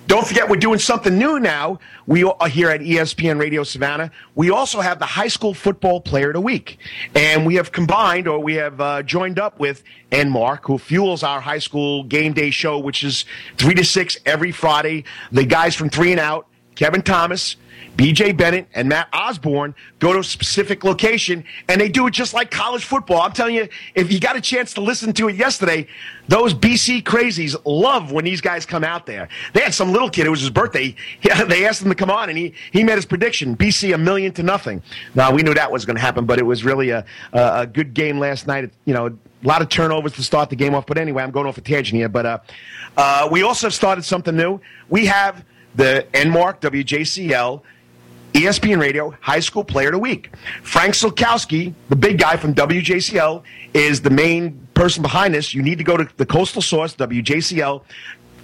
[0.07, 1.79] Don't forget, we're doing something new now.
[2.07, 4.11] We are here at ESPN Radio Savannah.
[4.35, 6.79] We also have the high school football player of the week.
[7.15, 11.41] And we have combined, or we have uh, joined up with Mark, who fuels our
[11.41, 13.25] high school game day show, which is
[13.59, 15.05] 3 to 6 every Friday.
[15.33, 17.57] The guys from Three and Out, Kevin Thomas,
[18.01, 22.33] BJ Bennett and Matt Osborne go to a specific location and they do it just
[22.33, 23.21] like college football.
[23.21, 25.87] I'm telling you, if you got a chance to listen to it yesterday,
[26.27, 29.29] those BC crazies love when these guys come out there.
[29.53, 30.97] They had some little kid, it was his birthday.
[31.51, 34.33] They asked him to come on and he, he made his prediction BC a million
[34.33, 34.83] to nothing.
[35.15, 37.93] Now, we knew that was going to happen, but it was really a, a, good
[37.93, 38.71] game last night.
[38.87, 39.13] You know, a
[39.47, 40.87] lot of turnovers to start the game off.
[40.87, 42.09] But anyway, I'm going off a tangent here.
[42.09, 42.39] But uh,
[42.97, 44.59] uh, we also started something new.
[44.89, 47.63] We have the Enmark WJCL
[48.33, 50.31] ESPN Radio High School Player of the Week.
[50.63, 53.43] Frank Silkowski, the big guy from WJCL,
[53.75, 55.55] is the main person behind this.
[55.55, 57.83] You need to go to the Coastal Source, WJCL,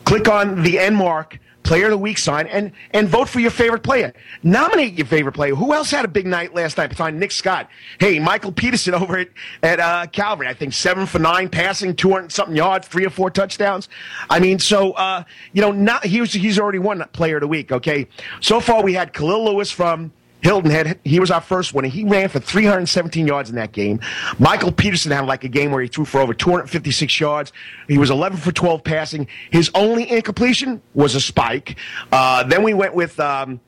[0.05, 3.83] click on the Enmark Player of the Week sign and, and vote for your favorite
[3.83, 4.15] player.
[4.45, 5.53] Nominate your favorite player.
[5.53, 7.69] Who else had a big night last night besides Nick Scott?
[7.99, 9.29] Hey, Michael Peterson over at,
[9.65, 13.31] at uh, Calvary, I think seven for nine passing, 200 something yards, three or four
[13.31, 13.89] touchdowns.
[14.31, 17.49] I mean, so, uh, you know, not, he was, he's already won Player of the
[17.49, 18.07] Week, okay?
[18.41, 20.13] So far, we had Khalil Lewis from
[20.47, 23.73] Hilton Head he was our first one, and he ran for 317 yards in that
[23.73, 23.99] game.
[24.39, 27.53] Michael Peterson had like a game where he threw for over 256 yards.
[27.89, 29.27] He was 11 for 12 passing.
[29.51, 31.77] His only incompletion was a spike.
[32.13, 33.59] Uh, then we went with um,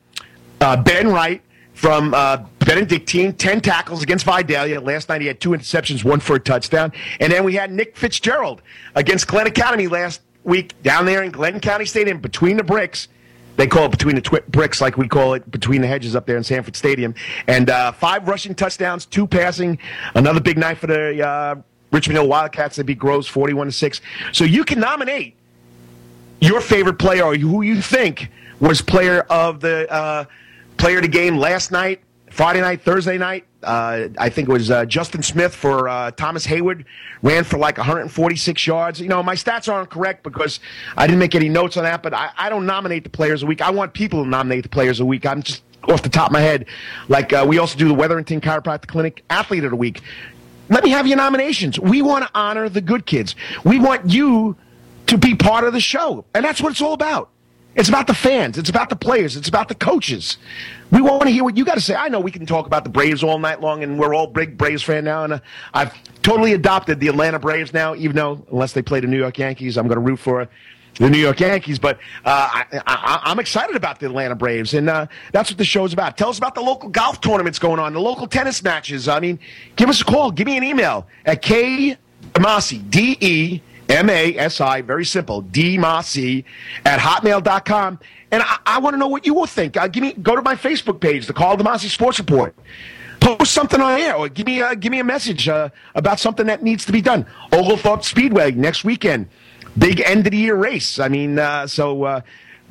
[0.61, 1.41] uh, Ben Wright
[1.73, 4.79] from uh, Benedictine, 10 tackles against Vidalia.
[4.79, 6.93] Last night he had two interceptions, one for a touchdown.
[7.19, 8.61] And then we had Nick Fitzgerald
[8.95, 13.09] against Glynn Academy last week down there in Glynn County Stadium between the bricks.
[13.59, 16.25] They call it between the twi- bricks, like we call it between the hedges up
[16.25, 17.13] there in Sanford Stadium.
[17.45, 19.77] And uh, five rushing touchdowns, two passing.
[20.15, 21.55] Another big night for the uh,
[21.91, 22.77] Richmond Hill Wildcats.
[22.77, 23.99] They beat Groves 41 to 6.
[24.31, 25.35] So you can nominate
[26.39, 30.23] your favorite player or who you think was player of the uh,
[30.77, 31.99] player of the game last night,
[32.31, 33.45] Friday night, Thursday night.
[33.61, 36.85] Uh, I think it was uh, Justin Smith for uh, Thomas Heyward
[37.21, 39.01] ran for like 146 yards.
[39.01, 40.59] You know, my stats aren't correct because
[40.95, 43.45] I didn't make any notes on that, but I, I don't nominate the players a
[43.45, 43.61] week.
[43.61, 45.25] I want people to nominate the players a week.
[45.25, 46.67] I'm just off the top of my head.
[47.09, 50.01] Like uh, we also do the Wetherington Chiropractic Clinic Athlete of the Week.
[50.69, 51.79] Let me have your nominations.
[51.79, 53.35] We want to honor the good kids.
[53.63, 54.55] We want you
[55.07, 57.29] to be part of the show, and that's what it's all about.
[57.79, 58.57] It's about the fans.
[58.57, 59.37] It's about the players.
[59.37, 60.37] It's about the coaches.
[60.91, 61.95] We want to hear what you got to say.
[61.95, 64.57] I know we can talk about the Braves all night long, and we're all big
[64.57, 65.23] Braves fan now.
[65.23, 65.39] And uh,
[65.73, 69.37] I've totally adopted the Atlanta Braves now, even though unless they play the New York
[69.37, 70.49] Yankees, I'm going to root for
[70.95, 71.79] the New York Yankees.
[71.79, 75.93] But uh, I, am excited about the Atlanta Braves, and uh, that's what the show's
[75.93, 76.17] about.
[76.17, 79.07] Tell us about the local golf tournaments going on, the local tennis matches.
[79.07, 79.39] I mean,
[79.77, 80.31] give us a call.
[80.31, 81.97] Give me an email at K
[82.33, 86.45] Demasi, D E M A S I, very simple, D Massey
[86.85, 87.99] at hotmail.com.
[88.31, 89.75] And I, I want to know what you will think.
[89.75, 92.55] Uh, give me, go to my Facebook page, the Karl DeMasi Sports Report.
[93.19, 96.45] Post something on air or give me a, give me a message uh, about something
[96.45, 97.25] that needs to be done.
[97.51, 99.27] Oglethorpe Speedway next weekend.
[99.77, 100.99] Big end of the year race.
[100.99, 102.21] I mean, uh, so uh,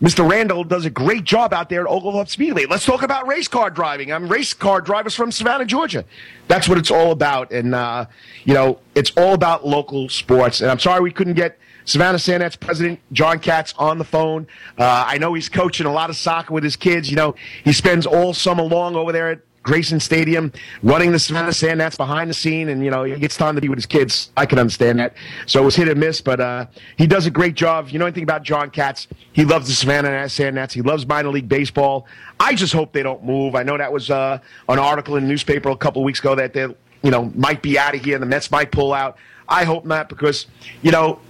[0.01, 0.29] Mr.
[0.29, 2.67] Randall does a great job out there at Oglethorpe Speedway.
[2.67, 4.13] Let's talk about race car driving.
[4.13, 6.05] I'm race car drivers from Savannah, Georgia.
[6.47, 7.51] That's what it's all about.
[7.51, 8.07] And, uh,
[8.45, 10.61] you know, it's all about local sports.
[10.61, 14.47] And I'm sorry we couldn't get Savannah Sand Gnats president, John Katz, on the phone.
[14.79, 17.11] Uh, I know he's coaching a lot of soccer with his kids.
[17.11, 17.35] You know,
[17.65, 20.50] he spends all summer long over there at Grayson Stadium,
[20.83, 23.68] running the Savannah Sandgnats behind the scene, and you know he gets time to be
[23.68, 24.31] with his kids.
[24.35, 25.12] I can understand that.
[25.44, 27.90] So it was hit and miss, but uh, he does a great job.
[27.90, 29.09] You know anything about John Katz?
[29.35, 30.72] He loves the Savannah Sandgnats.
[30.72, 32.07] He loves minor league baseball.
[32.40, 33.54] I just hope they don't move.
[33.54, 34.38] I know that was uh,
[34.70, 36.62] an article in the newspaper a couple weeks ago that they,
[37.02, 38.18] you know, might be out of here.
[38.18, 39.18] The Mets might pull out.
[39.50, 40.46] I hope not because,
[40.81, 41.20] you know,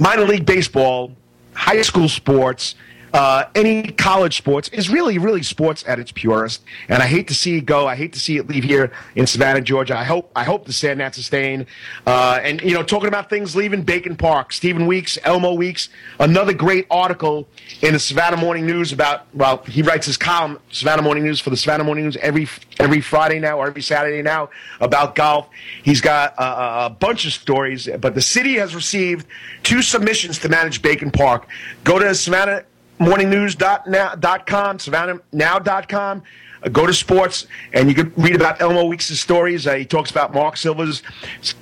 [0.00, 1.12] minor league baseball,
[1.52, 2.74] high school sports
[3.12, 6.62] uh, any college sports is really, really sports at its purest.
[6.88, 7.86] And I hate to see it go.
[7.86, 9.96] I hate to see it leave here in Savannah, Georgia.
[9.96, 11.66] I hope, I hope the Sandgnats are staying.
[12.06, 16.52] Uh, and you know, talking about things leaving Bacon Park, Stephen Weeks, Elmo Weeks, another
[16.52, 17.48] great article
[17.82, 19.26] in the Savannah Morning News about.
[19.34, 23.00] Well, he writes his column, Savannah Morning News, for the Savannah Morning News every every
[23.00, 25.48] Friday now or every Saturday now about golf.
[25.82, 29.26] He's got a, a bunch of stories, but the city has received
[29.62, 31.48] two submissions to manage Bacon Park.
[31.84, 32.64] Go to Savannah
[32.98, 36.22] morningnews.com, savannahnow.com.
[36.60, 39.66] Uh, go to sports, and you can read about Elmo Weeks' stories.
[39.66, 41.02] Uh, he talks about Mark Silver's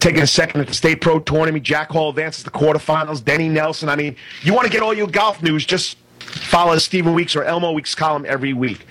[0.01, 1.65] taking a second at the State Pro Tournament.
[1.65, 3.23] Jack Hall advances to the quarterfinals.
[3.23, 3.89] Denny Nelson.
[3.89, 7.45] I mean, you want to get all your golf news, just follow Stephen Weeks or
[7.45, 8.87] Elmo Weeks column every week.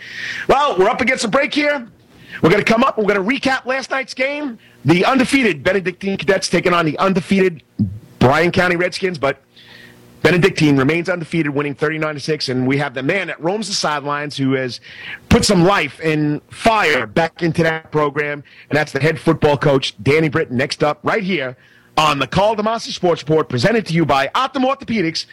[0.47, 1.87] Well, we're up against a break here.
[2.41, 2.97] We're going to come up.
[2.97, 4.59] We're going to recap last night's game.
[4.83, 7.63] The undefeated Benedictine Cadets taking on the undefeated
[8.19, 9.41] Bryan County Redskins, but
[10.25, 13.75] Benedictine remains undefeated, winning 39 to 6, and we have the man that roams the
[13.75, 14.81] sidelines who has
[15.29, 19.93] put some life and fire back into that program, and that's the head football coach,
[20.01, 20.57] Danny Britton.
[20.57, 21.55] Next up, right here
[21.95, 25.27] on the Karl DeMasi Sports Report, presented to you by Optim Orthopedics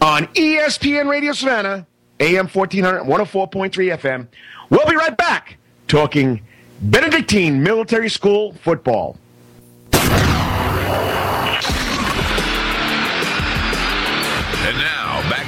[0.00, 1.84] on ESPN Radio Savannah,
[2.20, 4.28] AM 1400, 104.3 FM.
[4.70, 5.56] We'll be right back
[5.88, 6.40] talking
[6.80, 9.18] Benedictine Military School football.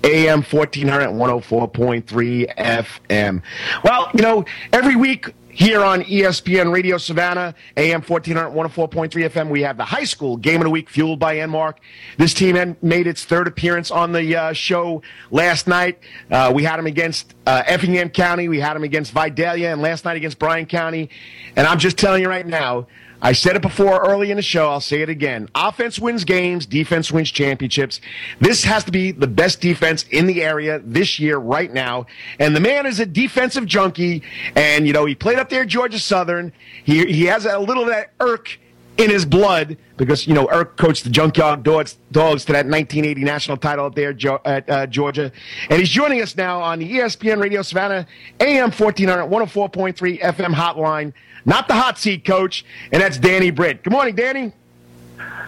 [0.04, 3.42] AM 1400 104.3 FM.
[3.84, 9.62] Well, you know, every week here on ESPN Radio Savannah, AM 1400, 104.3 FM, we
[9.62, 11.76] have the high school game of the week fueled by Enmark.
[12.18, 16.00] This team made its third appearance on the uh, show last night.
[16.32, 20.04] Uh, we had them against uh, Effingham County, we had them against Vidalia, and last
[20.04, 21.12] night against Bryan County.
[21.56, 22.88] And I'm just telling you right now,
[23.22, 24.70] I said it before early in the show.
[24.70, 25.48] I'll say it again.
[25.54, 26.66] Offense wins games.
[26.66, 28.02] Defense wins championships.
[28.40, 32.08] This has to be the best defense in the area this year, right now.
[32.40, 34.24] And the man is a defensive junkie.
[34.56, 36.52] And, you know, he played up there Georgia Southern.
[36.84, 38.58] He, he has a little of that Erk
[39.02, 43.24] in his blood because you know Erk coached the Junkyard Dogs, dogs to that 1980
[43.24, 45.32] national title up there at uh, Georgia,
[45.70, 48.06] and he's joining us now on the ESPN Radio Savannah
[48.40, 51.14] AM 1400 104.3 FM hotline.
[51.44, 53.84] Not the hot seat coach, and that's Danny Britt.
[53.84, 54.54] Good morning, Danny.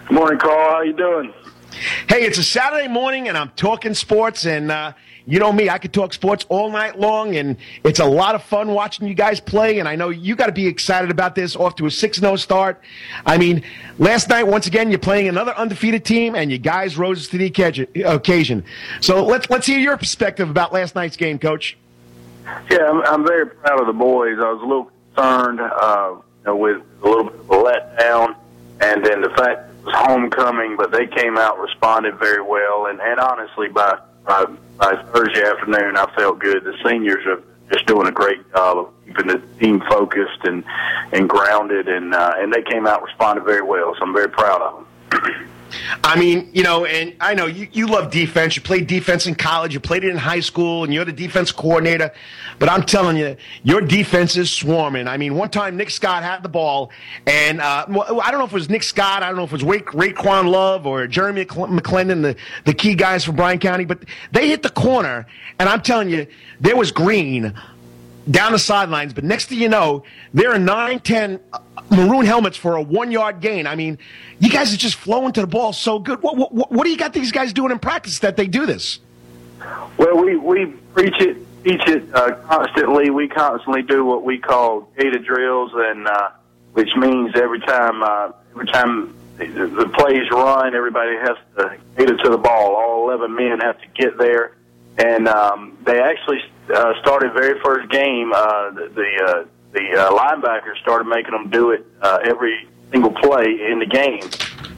[0.08, 0.70] Good morning, Karl.
[0.70, 1.32] How you doing?
[2.08, 4.92] Hey, it's a Saturday morning, and I'm talking sports, and uh,
[5.26, 8.42] you know me, I could talk sports all night long, and it's a lot of
[8.42, 9.78] fun watching you guys play.
[9.78, 11.56] And I know you got to be excited about this.
[11.56, 12.82] Off to a 6 0 start.
[13.24, 13.62] I mean,
[13.98, 17.46] last night, once again, you're playing another undefeated team, and you guys rose to the
[18.04, 18.64] occasion.
[19.00, 21.78] So let's, let's hear your perspective about last night's game, Coach.
[22.70, 24.36] Yeah, I'm, I'm very proud of the boys.
[24.38, 28.36] I was a little concerned uh, you know, with a little bit of a letdown,
[28.80, 33.00] and then the fact it was homecoming, but they came out, responded very well, and,
[33.00, 34.44] and honestly, by by,
[34.78, 36.64] by Thursday afternoon, I felt good.
[36.64, 40.64] The seniors are just doing a great job of keeping the team focused and
[41.12, 43.94] and grounded, and uh, and they came out responded very well.
[43.94, 45.48] So I'm very proud of them.
[46.02, 48.56] I mean, you know, and I know you, you love defense.
[48.56, 49.74] You played defense in college.
[49.74, 52.12] You played it in high school, and you're the defense coordinator.
[52.58, 55.08] But I'm telling you, your defense is swarming.
[55.08, 56.90] I mean, one time Nick Scott had the ball,
[57.26, 59.22] and uh, well, I don't know if it was Nick Scott.
[59.22, 62.94] I don't know if it was Ray, Raekwon Love or Jeremy McClendon, the, the key
[62.94, 63.84] guys for Bryan County.
[63.84, 65.26] But they hit the corner,
[65.58, 66.26] and I'm telling you,
[66.60, 67.54] there was green
[68.30, 69.12] down the sidelines.
[69.12, 71.58] But next thing you know, there are nine, ten uh,
[71.90, 73.66] maroon helmets for a one yard gain.
[73.66, 73.98] I mean,
[74.38, 76.22] you guys are just flowing to the ball so good.
[76.22, 79.00] What, what, what do you got these guys doing in practice that they do this?
[79.96, 83.10] Well, we, we preach it, teach it uh, constantly.
[83.10, 86.30] We constantly do what we call data drills, and uh,
[86.72, 92.10] which means every time uh, every time the, the plays run, everybody has to get
[92.10, 92.76] it to the ball.
[92.76, 94.56] All 11 men have to get there
[94.98, 96.40] and um, they actually
[96.72, 98.32] uh, started very first game.
[98.32, 103.10] Uh, the the, uh, the uh, linebackers started making them do it uh, every single
[103.10, 104.22] play in the game.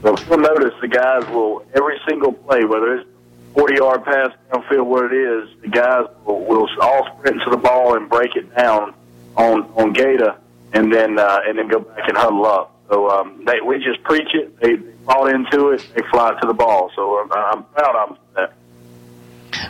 [0.03, 3.09] So you'll notice, the guys will every single play, whether it's
[3.55, 7.57] 40 yard pass downfield, what it is, the guys will, will all sprint to the
[7.57, 8.95] ball and break it down
[9.37, 10.39] on on Gata,
[10.73, 12.73] and then uh, and then go back and huddle up.
[12.89, 14.59] So um, they, we just preach it.
[14.61, 15.87] They, bought into it.
[15.95, 16.91] They fly to the ball.
[16.97, 18.49] So uh, I'm proud of them.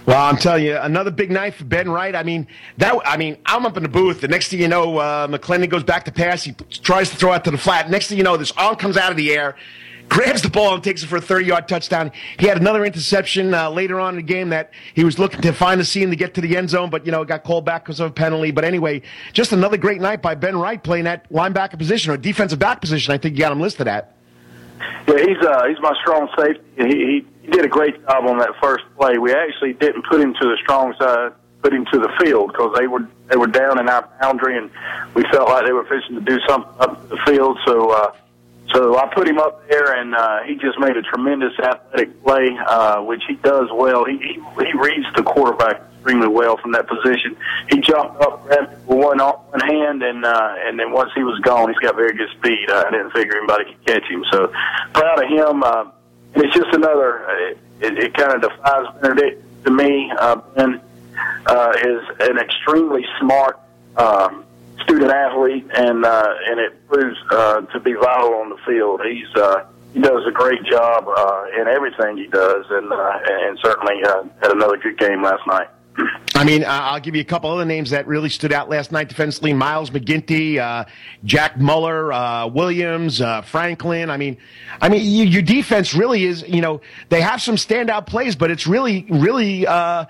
[0.06, 2.14] Well, I'm telling you, another big night for Ben Wright.
[2.14, 2.46] I mean,
[2.78, 2.94] that.
[3.04, 4.20] I mean, I'm up in the booth.
[4.20, 6.42] The next thing you know, uh, McClendon goes back to pass.
[6.42, 7.90] He tries to throw out to the flat.
[7.90, 9.56] Next thing you know, this arm comes out of the air,
[10.08, 12.12] grabs the ball and takes it for a 30 yard touchdown.
[12.38, 15.52] He had another interception uh, later on in the game that he was looking to
[15.52, 17.64] find the seam to get to the end zone, but, you know, it got called
[17.64, 18.50] back because of a penalty.
[18.50, 22.58] But anyway, just another great night by Ben Wright playing that linebacker position or defensive
[22.58, 23.12] back position.
[23.12, 24.15] I think you got him listed at.
[25.08, 26.62] Yeah, he's uh, he's my strong safety.
[26.76, 29.18] He, he did a great job on that first play.
[29.18, 32.76] We actually didn't put him to the strong side, put him to the field because
[32.78, 34.70] they were they were down in our boundary, and
[35.14, 37.58] we felt like they were fishing to do something up the field.
[37.66, 38.12] So uh,
[38.72, 42.56] so I put him up there, and uh, he just made a tremendous athletic play,
[42.66, 44.04] uh, which he does well.
[44.04, 44.32] He, he
[44.64, 47.36] he reads the quarterback extremely well from that position.
[47.70, 51.22] He jumped up, grabbed it with one one hand, and uh, and then once he
[51.22, 52.70] was gone, he's got very good speed.
[52.70, 54.52] Uh, I didn't figure anybody could catch him, so
[54.94, 55.62] proud of him.
[55.62, 55.90] Uh,
[56.34, 57.28] it's just another.
[57.38, 60.12] It, it, it kind of defies Benedict to me.
[60.18, 60.80] Uh, ben
[61.46, 63.60] uh, is an extremely smart.
[63.96, 64.44] Um,
[64.82, 69.00] student athlete, and uh, and it proves uh, to be vital on the field.
[69.02, 73.58] He's uh, he does a great job uh, in everything he does, and uh, and
[73.64, 75.68] certainly uh, had another good game last night.
[76.34, 79.08] I mean, I'll give you a couple other names that really stood out last night
[79.08, 80.84] defensively: Miles McGinty, uh,
[81.24, 84.10] Jack Muller, uh, Williams, uh, Franklin.
[84.10, 84.36] I mean,
[84.80, 86.46] I mean, you, your defense really is.
[86.46, 90.04] You know, they have some standout plays, but it's really, really uh,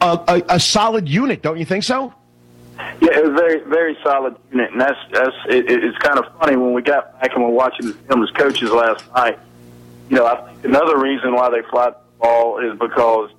[0.00, 2.14] a, a, a solid unit, don't you think so?
[3.02, 5.36] Yeah, it was very, very solid unit, and that's that's.
[5.48, 8.30] It, it's kind of funny when we got back and we're watching the film as
[8.30, 9.38] coaches last night.
[10.08, 13.30] You know, I think another reason why they fly the ball is because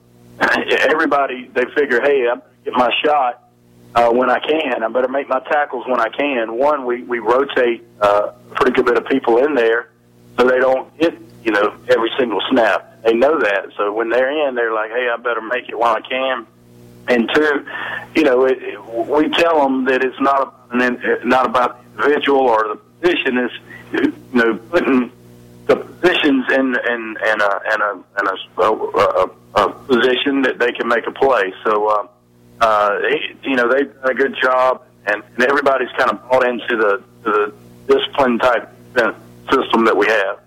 [0.89, 3.49] everybody they figure, hey, I'm get my shot
[3.95, 4.83] uh, when I can.
[4.83, 6.57] I better make my tackles when I can.
[6.57, 9.91] One, we we rotate uh, a pretty good bit of people in there,
[10.37, 13.03] so they don't hit you know every single snap.
[13.03, 15.95] They know that, so when they're in, they're like, hey, I better make it while
[15.95, 16.45] I can.
[17.07, 17.65] And two,
[18.15, 22.41] you know, it, it, we tell them that it's not an, not about the individual
[22.41, 23.37] or the position.
[23.37, 23.53] It's
[23.91, 25.11] you know putting
[25.65, 30.60] the positions in in in a in a in a, a, a, a position that
[30.60, 31.54] they can make a play.
[31.64, 32.08] So, uh,
[32.62, 36.45] uh, they, you know, they've done a good job, and, and everybody's kind of bought
[36.45, 37.54] into the the
[37.88, 38.70] discipline type
[39.49, 40.39] system that we have.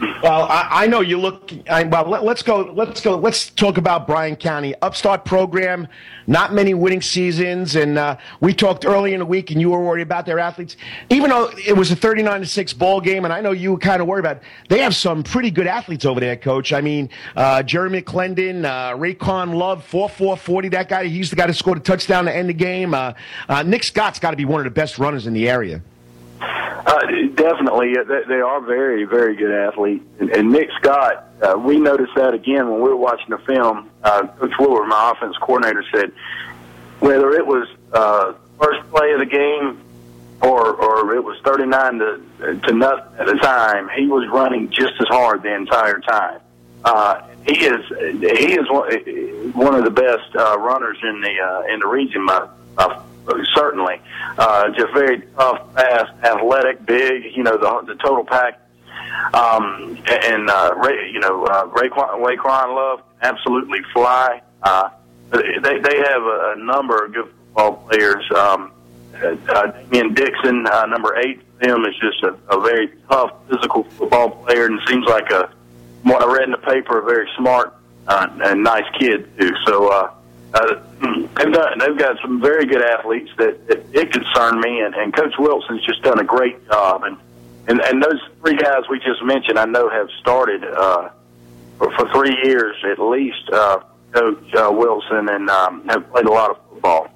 [0.00, 1.52] Well, I, I, know you look.
[1.68, 2.72] I, well, let, us go.
[2.74, 3.16] Let's go.
[3.16, 5.86] Let's talk about Bryan County upstart program.
[6.26, 9.84] Not many winning seasons, and uh, we talked early in the week, and you were
[9.84, 10.78] worried about their athletes.
[11.10, 13.78] Even though it was a thirty-nine to six ball game, and I know you were
[13.78, 14.38] kind of worried about.
[14.38, 16.72] It, they have some pretty good athletes over there, Coach.
[16.72, 20.70] I mean, uh, Jeremy Clendon, uh, Raycon Love, four four forty.
[20.70, 22.94] That guy, he's the guy that scored a touchdown to end the game.
[22.94, 23.12] Uh,
[23.48, 25.82] uh, Nick Scott's got to be one of the best runners in the area.
[26.40, 27.94] Uh, definitely,
[28.28, 30.04] they are very, very good athletes.
[30.20, 33.90] And, and Nick Scott, uh, we noticed that again when we were watching the film.
[34.02, 36.12] Uh, Coach Willard, my offense coordinator, said
[37.00, 39.80] whether it was uh, first play of the game
[40.42, 42.20] or or it was thirty nine to
[42.66, 46.40] to nothing at the time, he was running just as hard the entire time.
[46.84, 48.90] Uh, he is he is one,
[49.52, 52.22] one of the best uh, runners in the uh, in the region.
[52.22, 53.02] My, my
[53.54, 54.00] certainly.
[54.38, 57.36] Uh, just very tough, fast, athletic, big.
[57.36, 58.60] You know the the total pack.
[59.32, 64.42] Um, and uh, Ray, you know uh, Rayquan, Rayquan Love absolutely fly.
[64.62, 64.90] Uh,
[65.30, 68.24] they they have a, number of good football players.
[68.32, 68.72] Um,
[69.14, 73.84] uh, Damian Dixon, uh, number eight, for them is just a, a very tough physical
[73.84, 75.50] football player, and seems like a
[76.02, 77.74] what I read in the paper, a very smart
[78.08, 79.52] uh, and nice kid too.
[79.66, 79.88] So.
[79.88, 80.14] Uh,
[80.54, 80.74] uh,
[81.36, 85.14] they've done, they've got some very good athletes that, that it concern me, and, and
[85.14, 87.02] Coach Wilson's just done a great job.
[87.04, 87.16] And,
[87.66, 91.10] and and those three guys we just mentioned, I know have started uh,
[91.78, 93.50] for, for three years at least.
[93.52, 93.80] Uh,
[94.12, 97.10] Coach uh, Wilson and um, have played a lot of football.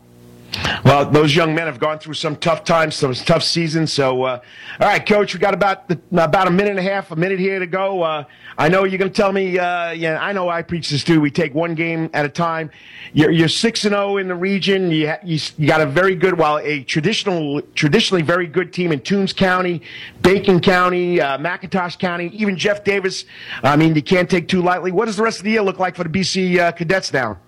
[0.84, 3.92] Well, those young men have gone through some tough times, some tough seasons.
[3.92, 4.40] So, uh,
[4.80, 7.38] all right, Coach, we got about the, about a minute and a half, a minute
[7.38, 8.02] here to go.
[8.02, 8.24] Uh,
[8.56, 9.58] I know you're going to tell me.
[9.58, 11.20] Uh, yeah, I know I preach this too.
[11.20, 12.70] We take one game at a time.
[13.12, 14.90] You're, you're six and zero oh in the region.
[14.90, 19.00] You, you, you got a very good, well, a traditional, traditionally very good team in
[19.00, 19.82] Toombs County,
[20.22, 23.26] Bacon County, uh, McIntosh County, even Jeff Davis.
[23.62, 24.92] I mean, you can't take too lightly.
[24.92, 27.38] What does the rest of the year look like for the BC uh, Cadets now?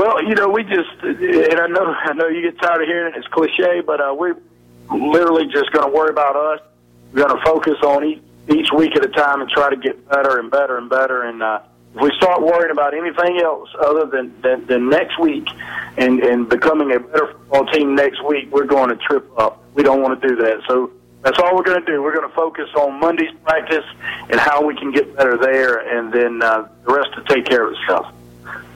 [0.00, 3.12] Well, you know, we just, and I know, I know you get tired of hearing
[3.12, 3.18] it.
[3.18, 4.34] It's cliche, but uh, we're
[4.90, 6.66] literally just going to worry about us.
[7.12, 10.08] We're going to focus on each, each week at a time and try to get
[10.08, 11.24] better and better and better.
[11.24, 11.60] And uh,
[11.94, 15.46] if we start worrying about anything else other than, than, than next week
[15.98, 19.62] and, and becoming a better football team next week, we're going to trip up.
[19.74, 20.62] We don't want to do that.
[20.66, 22.02] So that's all we're going to do.
[22.02, 23.84] We're going to focus on Monday's practice
[24.30, 27.66] and how we can get better there, and then uh, the rest to take care
[27.66, 28.14] of itself.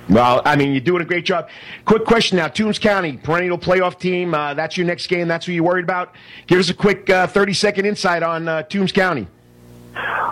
[0.08, 1.48] Well, I mean, you're doing a great job.
[1.86, 2.48] Quick question now.
[2.48, 4.34] Toombs County, perennial playoff team.
[4.34, 5.28] Uh, that's your next game.
[5.28, 6.14] That's who you're worried about.
[6.46, 9.26] Give us a quick uh, 30 second insight on uh, Toombs County.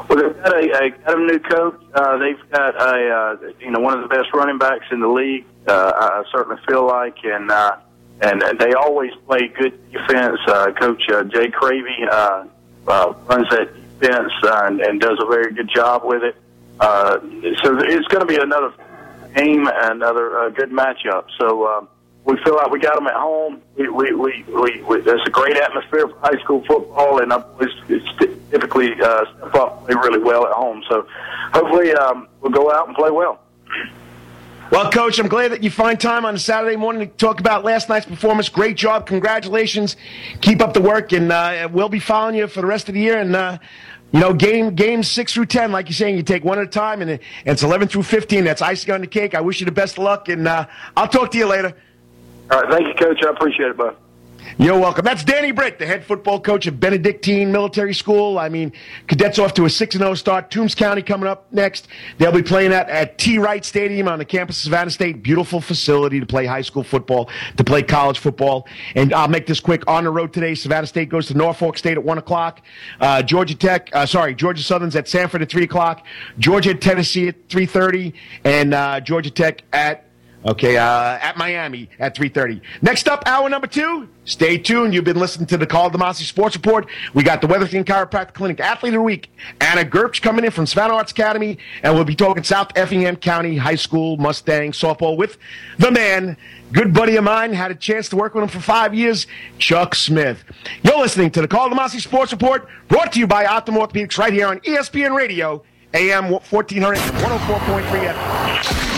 [0.09, 1.81] Well, they've got a, a, got a new coach.
[1.95, 5.09] Uh, they've got a uh, you know one of the best running backs in the
[5.09, 5.47] league.
[5.67, 7.77] Uh, I certainly feel like, and uh,
[8.21, 10.39] and they always play good defense.
[10.47, 12.45] Uh, Coach uh, Jay Cravey uh,
[12.89, 16.37] uh, runs that defense uh, and, and does a very good job with it.
[16.81, 17.19] Uh,
[17.63, 18.73] so it's going to be another
[19.35, 21.27] game, another uh, good matchup.
[21.39, 21.87] So uh,
[22.25, 23.63] we feel like we got them at home.
[23.77, 27.41] We, we, we, we, we there's a great atmosphere for high school football, and our
[27.41, 27.71] boys
[28.51, 30.83] typically uh, step up play really well at home.
[30.89, 31.07] So
[31.53, 33.41] hopefully um, we'll go out and play well.
[34.73, 37.63] Well, Coach, I'm glad that you find time on a Saturday morning to talk about
[37.63, 38.49] last night's performance.
[38.49, 39.07] Great job.
[39.07, 39.97] Congratulations.
[40.41, 43.01] Keep up the work, and uh, we'll be following you for the rest of the
[43.03, 43.19] year.
[43.19, 43.59] And, uh,
[44.13, 46.71] you know, game games six through 10, like you're saying, you take one at a
[46.71, 48.45] time, and, and it's 11 through 15.
[48.45, 49.35] That's icing on the cake.
[49.35, 50.67] I wish you the best of luck, and uh,
[50.97, 51.77] I'll talk to you later.
[52.51, 52.71] All right.
[52.71, 53.23] Thank you, Coach.
[53.23, 53.95] I appreciate it, bud.
[54.59, 55.05] You're welcome.
[55.05, 58.39] That's Danny Britt, the head football coach of Benedictine Military School.
[58.39, 58.73] I mean,
[59.07, 60.51] cadets off to a 6 0 start.
[60.51, 61.89] Toombs County coming up next.
[62.19, 63.39] They'll be playing at, at T.
[63.39, 65.23] Wright Stadium on the campus of Savannah State.
[65.23, 68.67] Beautiful facility to play high school football, to play college football.
[68.95, 69.83] And I'll make this quick.
[69.89, 72.61] On the road today, Savannah State goes to Norfolk State at 1 o'clock.
[73.01, 76.05] Uh, Georgia Tech, uh, sorry, Georgia Southern's at Samford at 3 o'clock.
[76.39, 78.13] Georgia Tennessee at 3.30.
[78.45, 80.12] And uh, Georgia Tech at
[80.45, 82.61] Okay, uh, at Miami at 3.30.
[82.81, 84.09] Next up, hour number two.
[84.25, 84.93] Stay tuned.
[84.93, 86.89] You've been listening to the Karl DeMasi Sports Report.
[87.15, 89.31] We got the Wetherington Chiropractic Clinic Athlete of the Week.
[89.61, 93.57] Anna Gerbsch coming in from Savannah Arts Academy, and we'll be talking South Effingham County
[93.57, 95.39] High School Mustang softball with
[95.79, 96.37] the man,
[96.73, 99.29] good buddy of mine, had a chance to work with him for five years,
[99.59, 100.43] Chuck Smith.
[100.83, 104.33] You're listening to the Karl DeMasi Sports Report, brought to you by Optim Orthopedics right
[104.33, 105.63] here on ESPN Radio,
[105.95, 108.92] AM 1400, 104.3 FM.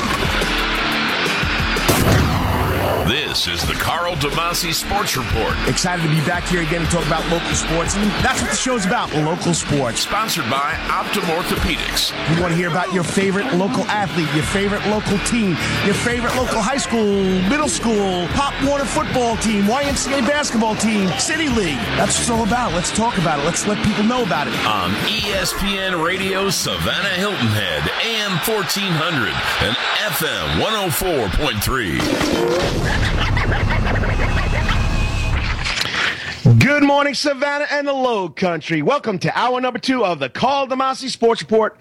[3.34, 5.56] This is the Karl DeMasi Sports Report.
[5.66, 7.96] Excited to be back here again to talk about local sports.
[7.96, 10.02] And that's what the show's about, local sports.
[10.02, 12.12] Sponsored by Optim Orthopedics.
[12.32, 16.36] You want to hear about your favorite local athlete, your favorite local team, your favorite
[16.36, 21.74] local high school, middle school, Pop Warner football team, YMCA basketball team, City League.
[21.98, 22.72] That's what it's all about.
[22.72, 23.46] Let's talk about it.
[23.46, 24.54] Let's let people know about it.
[24.64, 29.34] On ESPN Radio Savannah Hilton Head, AM 1400
[29.66, 29.74] and
[30.06, 33.23] FM 104.3.
[36.58, 38.82] Good morning, Savannah and the Low Country.
[38.82, 41.76] Welcome to hour number two of the Karl DeMasi Sports Report,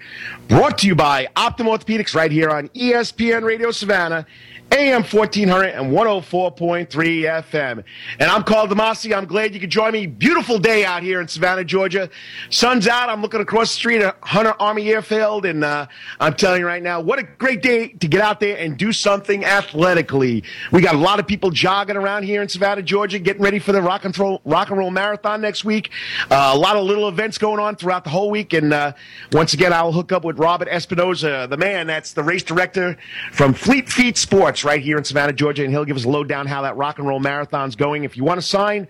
[0.48, 4.26] brought to you by Optim Orthopedics right here on ESPN Radio Savannah
[4.74, 7.84] AM 1400 and 104.3 FM.
[8.18, 9.16] And I'm Karl DeMasi.
[9.16, 10.06] I'm glad you could join me.
[10.06, 12.10] Beautiful day out here in Savannah, Georgia.
[12.50, 13.08] Sun's out.
[13.08, 15.86] I'm looking across the street at Hunter Army Airfield, and uh,
[16.18, 18.92] I'm telling you right now, what a great day to get out there and do
[18.92, 20.42] something athletically.
[20.72, 23.70] We got a lot of people jogging around here in Savannah, Georgia, getting ready for
[23.70, 25.90] the rock and roll, rock and roll marathon next week.
[26.32, 28.52] Uh, a lot of little events going on throughout the whole week.
[28.52, 28.94] And uh,
[29.30, 32.96] once again, I'll hook up with Robert Espinoza, the man that's the race director
[33.30, 36.46] from Fleet Feet Sports right here in Savannah, Georgia, and he'll give us a lowdown
[36.46, 38.04] how that rock and roll marathon's going.
[38.04, 38.88] If you want to sign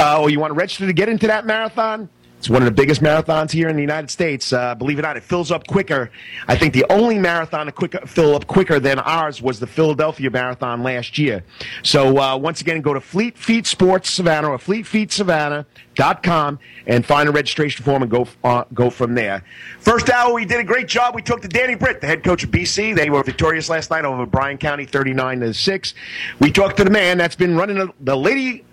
[0.00, 2.08] uh, or you want to register to get into that marathon,
[2.38, 4.52] it's one of the biggest marathons here in the United States.
[4.52, 6.10] Uh, believe it or not, it fills up quicker.
[6.46, 10.84] I think the only marathon to fill up quicker than ours was the Philadelphia Marathon
[10.84, 11.42] last year.
[11.82, 17.32] So uh, once again, go to Fleet Feet Sports Savannah or FleetFeetSavannah.com and find a
[17.32, 19.42] registration form and go uh, go from there.
[19.80, 21.16] First hour, we did a great job.
[21.16, 22.94] We took to Danny Britt, the head coach of BC.
[22.94, 25.94] They were victorious last night over Bryan County, 39 to six.
[26.38, 28.64] We talked to the man that's been running the Lady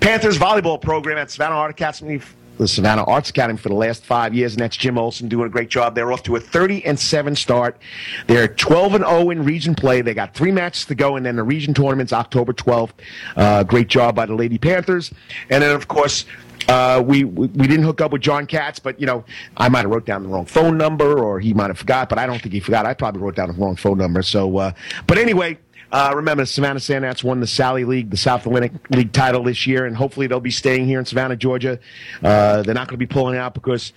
[0.00, 2.22] Panthers volleyball program at Savannah Art Academy
[2.60, 5.50] the Savannah Arts Academy for the last five years, and that's Jim Olsen doing a
[5.50, 5.94] great job.
[5.94, 7.80] They're off to a 30 and 7 start.
[8.26, 10.02] They're 12 and 0 in region play.
[10.02, 12.90] They got three matches to go, and then the region tournament's October 12th.
[13.34, 15.10] Uh, great job by the Lady Panthers.
[15.48, 16.26] And then, of course,
[16.68, 19.24] uh, we, we, didn't hook up with John Katz, but you know
[19.56, 22.08] I might have wrote down the wrong phone number, or he might have forgot.
[22.08, 22.86] But I don't think he forgot.
[22.86, 24.22] I probably wrote down the wrong phone number.
[24.22, 24.72] So, uh,
[25.06, 25.58] but anyway,
[25.92, 29.66] uh, remember, Savannah Sand Gnats won the Sally League, the South Atlantic League title this
[29.66, 31.78] year, and hopefully they'll be staying here in Savannah, Georgia.
[32.22, 33.92] Uh, they're not going to be pulling out because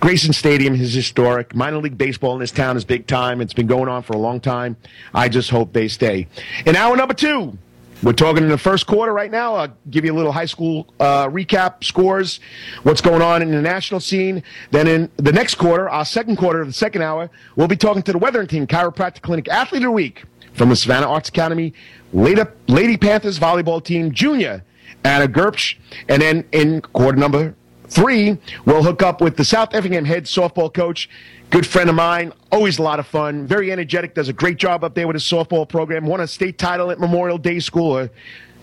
[0.00, 1.54] Grayson Stadium is historic.
[1.54, 3.40] Minor league baseball in this town is big time.
[3.40, 4.76] It's been going on for a long time.
[5.14, 6.26] I just hope they stay.
[6.66, 7.56] In hour number two,
[8.02, 9.54] we're talking in the first quarter right now.
[9.54, 12.40] I'll give you a little high school uh, recap, scores,
[12.82, 14.42] what's going on in the national scene.
[14.70, 18.02] Then in the next quarter, our second quarter of the second hour, we'll be talking
[18.02, 20.24] to the Wetherington Chiropractic Clinic Athlete of the Week
[20.56, 21.72] from the Savannah Arts Academy,
[22.12, 24.64] Lady Lady Panthers volleyball team, junior,
[25.04, 25.76] Anna Gerbsch.
[26.08, 27.54] And then in quarter number
[27.88, 31.08] three, we'll hook up with the South Effingham head softball coach,
[31.50, 34.82] good friend of mine, always a lot of fun, very energetic, does a great job
[34.82, 38.08] up there with his softball program, won a state title at Memorial Day School.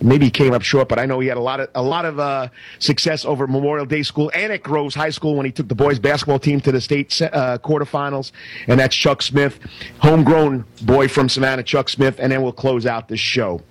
[0.04, 2.04] Maybe he came up short, but I know he had a lot of a lot
[2.04, 2.50] of uh,
[2.80, 5.98] success over Memorial Day School and at Groves High School when he took the boys
[5.98, 8.34] basketball team to the state uh, quarterfinals.
[8.68, 9.60] And that's Chuck Smith,
[10.00, 12.18] homegrown boy from Savannah, Chuck Smith.
[12.20, 13.62] And then we'll close out this show.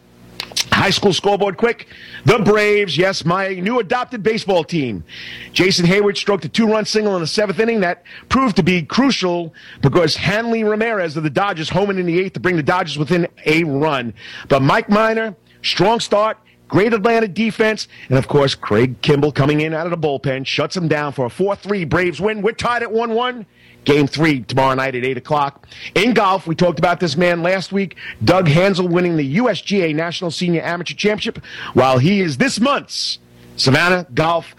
[0.70, 1.86] High school scoreboard quick.
[2.24, 5.04] The Braves, yes, my new adopted baseball team.
[5.52, 8.82] Jason Heyward stroked a two run single in the seventh inning that proved to be
[8.82, 12.98] crucial because Hanley Ramirez of the Dodgers homing in the eighth to bring the Dodgers
[12.98, 14.14] within a run.
[14.48, 16.38] But Mike Minor, strong start,
[16.68, 20.74] great Atlanta defense, and of course, Craig Kimbrel coming in out of the bullpen shuts
[20.74, 22.42] them down for a 4 3 Braves win.
[22.42, 23.46] We're tied at 1 1.
[23.84, 25.66] Game three tomorrow night at 8 o'clock.
[25.96, 27.96] In golf, we talked about this man last week.
[28.22, 31.44] Doug Hanzel winning the USGA National Senior Amateur Championship,
[31.74, 33.18] while he is this month's
[33.56, 34.54] Savannah Golf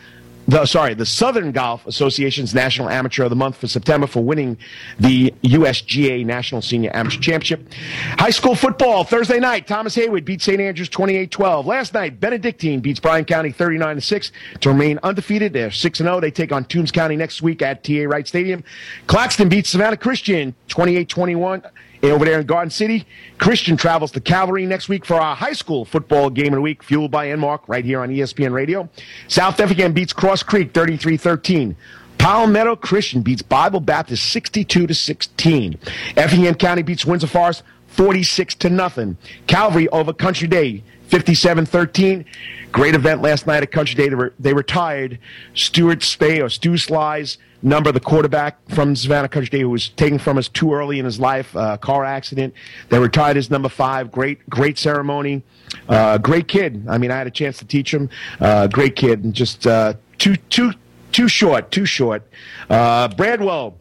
[0.47, 4.57] the sorry, the Southern Golf Association's National Amateur of the Month for September for winning
[4.99, 7.71] the USGA National Senior Amateur Championship.
[8.17, 10.59] High school football Thursday night, Thomas Heyward beat St.
[10.59, 11.65] Andrews 28-12.
[11.65, 15.53] Last night, Benedictine beats Bryan County 39-6 to remain undefeated.
[15.53, 16.21] They're 6-0.
[16.21, 18.63] They take on Toombs County next week at TA Wright Stadium.
[19.07, 21.69] Claxton beats Savannah Christian 28-21
[22.11, 23.05] over there in Garden City.
[23.37, 26.83] Christian travels to Calvary next week for our high school football game of the week,
[26.83, 28.89] fueled by Enmark right here on ESPN Radio.
[29.27, 31.75] South Effingham beats Cross Creek 33-13.
[32.17, 35.79] Palmetto Christian beats Bible Baptist 62 to 16.
[36.17, 39.17] Effingham County beats Windsor Forest 46 to nothing.
[39.47, 42.25] Calvary over Country Day 57-13.
[42.71, 44.09] Great event last night at Country Day.
[44.09, 45.19] They, re- they retired
[45.53, 50.19] Stuart Spay or Stu Slies number, the quarterback from Savannah Country Day, who was taken
[50.19, 52.53] from us too early in his life, uh, car accident.
[52.89, 54.11] They retired as number five.
[54.11, 55.43] Great, great ceremony.
[55.87, 56.85] Uh, great kid.
[56.87, 58.09] I mean, I had a chance to teach him.
[58.39, 60.73] Uh, great kid, and just uh, too, too,
[61.11, 62.23] too short, too short.
[62.69, 63.75] Uh, Bradwell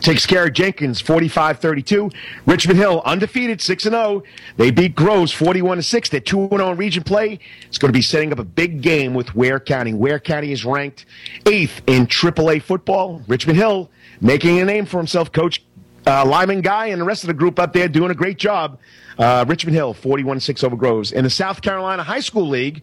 [0.00, 2.14] takes care of Jenkins 45-32.
[2.46, 4.22] Richmond Hill undefeated 6-0.
[4.56, 6.10] They beat Groves 41-6.
[6.10, 7.38] They're 2-0 in region play.
[7.66, 9.94] It's going to be setting up a big game with Ware County.
[9.94, 11.06] Ware County is ranked
[11.44, 13.22] 8th in AAA football.
[13.26, 15.32] Richmond Hill making a name for himself.
[15.32, 15.62] Coach
[16.06, 18.78] uh, Lyman Guy and the rest of the group up there doing a great job.
[19.18, 21.10] Uh, Richmond Hill 41-6 over Groves.
[21.10, 22.82] In the South Carolina High School League,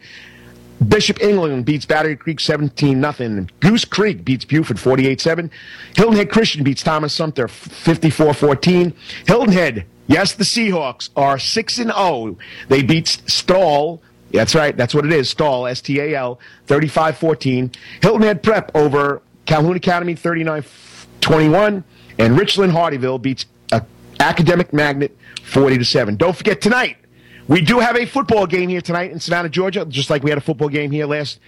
[0.87, 3.47] Bishop England beats Battery Creek 17 0.
[3.59, 5.51] Goose Creek beats Beaufort 48 7.
[5.95, 8.93] Hilton Head Christian beats Thomas Sumter 54 14.
[9.27, 12.37] Hilton Head, yes, the Seahawks are 6 0.
[12.69, 14.01] They beat Stall.
[14.31, 14.75] That's right.
[14.75, 15.29] That's what it is.
[15.29, 17.71] Stall, S T A L, 35 14.
[18.01, 20.63] Hilton Head Prep over Calhoun Academy 39
[21.21, 21.83] 21.
[22.19, 23.81] And Ridgeland-Hardeeville beats uh,
[24.19, 26.15] Academic Magnet 40 to 7.
[26.15, 26.97] Don't forget tonight,
[27.47, 30.37] we do have a football game here tonight in Savannah, Georgia, just like we had
[30.37, 31.39] a football game here last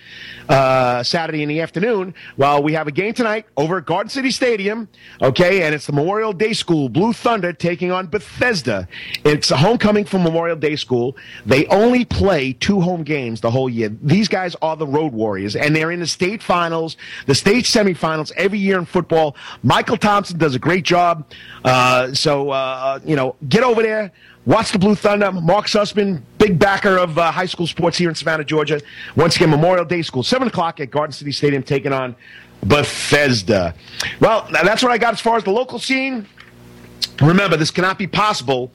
[0.50, 2.14] uh, Saturday in the afternoon.
[2.36, 4.90] Well, we have a game tonight over at Garden City Stadium,
[5.22, 8.88] okay, and it's the Memorial Day School Blue Thunder taking on Bethesda.
[9.24, 11.16] It's a homecoming for Memorial Day School.
[11.46, 13.90] They only play two home games the whole year.
[14.02, 18.34] These guys are the Road Warriors, and they're in the state finals, the state semifinals
[18.36, 19.36] every year in football.
[19.64, 21.26] Michael Thompson does a great job.
[21.64, 24.12] Uh, so, uh, you know, get over there.
[24.46, 25.32] Watch the Blue Thunder.
[25.32, 28.80] Mark Sussman, big backer of uh, high school sports here in Savannah, Georgia.
[29.16, 32.16] Once again, Memorial Day School, 7 o'clock at Garden City Stadium, taking on
[32.64, 33.74] Bethesda.
[34.20, 36.28] Well, that's what I got as far as the local scene.
[37.22, 38.72] Remember, this cannot be possible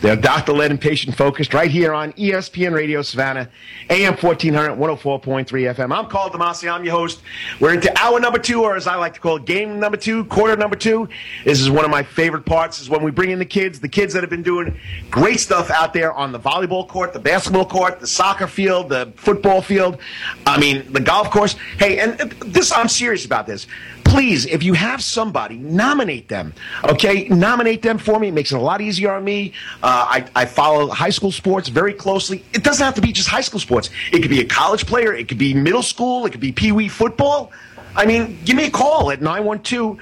[0.02, 3.48] they're doctor led and patient focused right here on ESPN Radio Savannah,
[3.88, 5.96] AM 1400, 104.3 FM.
[5.96, 6.70] I'm Karl DeMasi.
[6.70, 7.22] I'm your host.
[7.60, 10.24] We're into hour number two, or as I like to call it, game number two,
[10.24, 11.08] quarter number two.
[11.44, 13.88] This is one of my favorite parts, is when we bring in the kids, the
[13.88, 14.76] kids that have been doing
[15.08, 19.12] great stuff out there on the volleyball court, the basketball court, the soccer field, the
[19.14, 19.98] football field,
[20.44, 21.54] I mean, the golf course.
[21.78, 23.68] Hey, and uh, this, I'm serious about this
[24.04, 26.54] please, if you have somebody, nominate them.
[26.84, 28.28] Okay, nominate them for me.
[28.28, 29.52] It makes it a lot easier on me.
[29.82, 32.44] Uh, I, I, follow high school sports very closely.
[32.52, 33.90] It doesn't have to be just high school sports.
[34.12, 35.14] It could be a college player.
[35.14, 36.26] It could be middle school.
[36.26, 37.52] It could be pee wee football.
[37.94, 39.98] I mean, give me a call at 912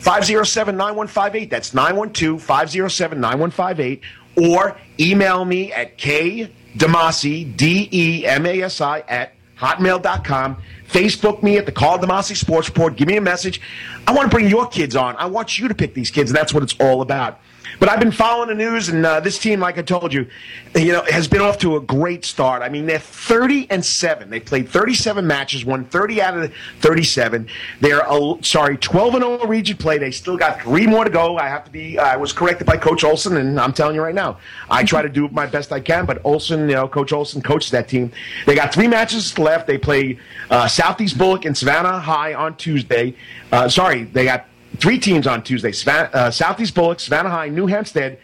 [0.00, 1.50] 507 9158.
[1.50, 4.00] That's 912 507 9158.
[4.36, 10.56] Or email me at kdemasi, D E M A S I, at hotmail.com.
[10.92, 12.96] Facebook me at the Karl DeMasi Sports Report.
[12.96, 13.60] Give me a message.
[14.06, 15.16] I want to bring your kids on.
[15.16, 17.40] I want you to pick these kids, and that's what it's all about.
[17.82, 20.28] But I've been following the news, and uh, this team, like I told you,
[20.76, 22.62] you know, has been off to a great start.
[22.62, 24.30] I mean, they're 30 and seven.
[24.30, 27.48] They played 37 matches, won 30 out of the 37.
[27.80, 29.98] They're uh, sorry, 12 and 0 region play.
[29.98, 31.38] They still got three more to go.
[31.38, 31.98] I have to be.
[31.98, 34.38] I was corrected by Coach Olsen, and I'm telling you right now,
[34.70, 36.06] I try to do my best I can.
[36.06, 38.12] But Olsen, you know, Coach Olsen coached that team.
[38.46, 39.66] They got three matches left.
[39.66, 40.20] They play
[40.50, 43.16] uh, Southeast Bulloch and Savannah High on Tuesday.
[43.50, 44.46] Uh, sorry, they got
[44.78, 48.18] three teams on Tuesday: Savannah, uh, Southeast Bulloch, Savannah High, New Hampstead,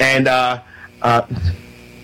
[0.00, 0.60] and uh,
[1.02, 1.26] uh,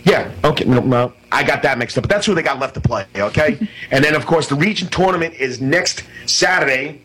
[0.04, 2.02] yeah, okay, no, no, I got that mixed up.
[2.02, 3.06] But that's who they got left to play.
[3.16, 7.02] Okay, and then of course the region tournament is next Saturday,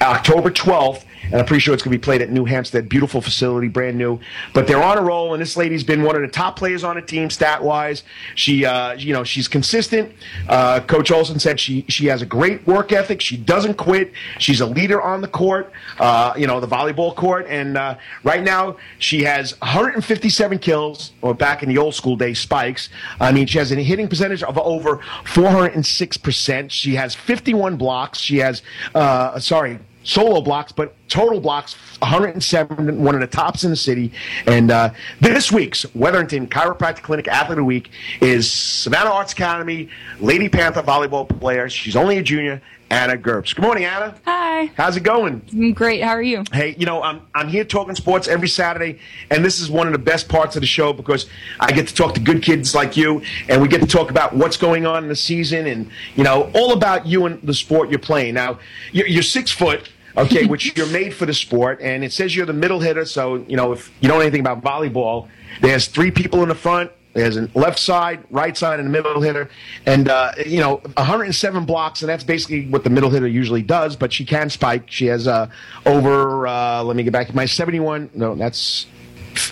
[0.00, 2.88] October twelfth and I'm pretty sure it's going to be played at New Hampstead.
[2.88, 4.20] Beautiful facility, brand new.
[4.52, 6.96] But they're on a roll, and this lady's been one of the top players on
[6.96, 8.04] the team stat wise.
[8.34, 10.12] She, uh, you know, she's consistent.
[10.48, 13.20] Uh, Coach Olsen said she she has a great work ethic.
[13.20, 14.12] She doesn't quit.
[14.38, 17.46] She's a leader on the court, uh, you know, the volleyball court.
[17.48, 22.38] And uh, right now, she has 157 kills, or back in the old school days,
[22.38, 22.88] spikes.
[23.20, 26.72] I mean, she has a hitting percentage of over 406 percent.
[26.72, 28.18] She has 51 blocks.
[28.18, 28.62] She has,
[28.94, 34.12] uh, sorry solo blocks, but total blocks 107, one of the tops in the city.
[34.46, 34.90] And uh,
[35.20, 37.90] this week's Wetherington Chiropractic Clinic Athlete of the Week
[38.20, 39.88] is Savannah Arts Academy
[40.20, 41.68] Lady Panther volleyball player.
[41.68, 42.62] She's only a junior.
[42.90, 43.56] Anna Gerbsch.
[43.56, 44.14] Good morning, Anna.
[44.24, 44.66] Hi.
[44.76, 45.72] How's it going?
[45.74, 46.02] Great.
[46.02, 46.44] How are you?
[46.52, 49.00] Hey, you know, I'm, I'm here talking sports every Saturday,
[49.30, 51.26] and this is one of the best parts of the show because
[51.58, 54.34] I get to talk to good kids like you, and we get to talk about
[54.36, 57.90] what's going on in the season and, you know, all about you and the sport
[57.90, 58.34] you're playing.
[58.34, 58.60] Now,
[58.92, 62.46] you're, you're six foot okay, which you're made for the sport, and it says you're
[62.46, 63.04] the middle hitter.
[63.04, 65.28] So you know if you don't know anything about volleyball,
[65.60, 66.90] there's three people in the front.
[67.12, 69.48] There's a left side, right side, and a middle hitter,
[69.86, 73.94] and uh, you know 107 blocks, and that's basically what the middle hitter usually does.
[73.94, 74.90] But she can spike.
[74.90, 75.48] She has uh,
[75.86, 76.46] over.
[76.46, 78.10] Uh, let me get back to my 71.
[78.14, 78.86] No, that's.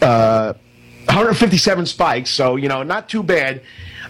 [0.00, 0.54] Uh,
[1.06, 3.62] 157 spikes, so you know, not too bad.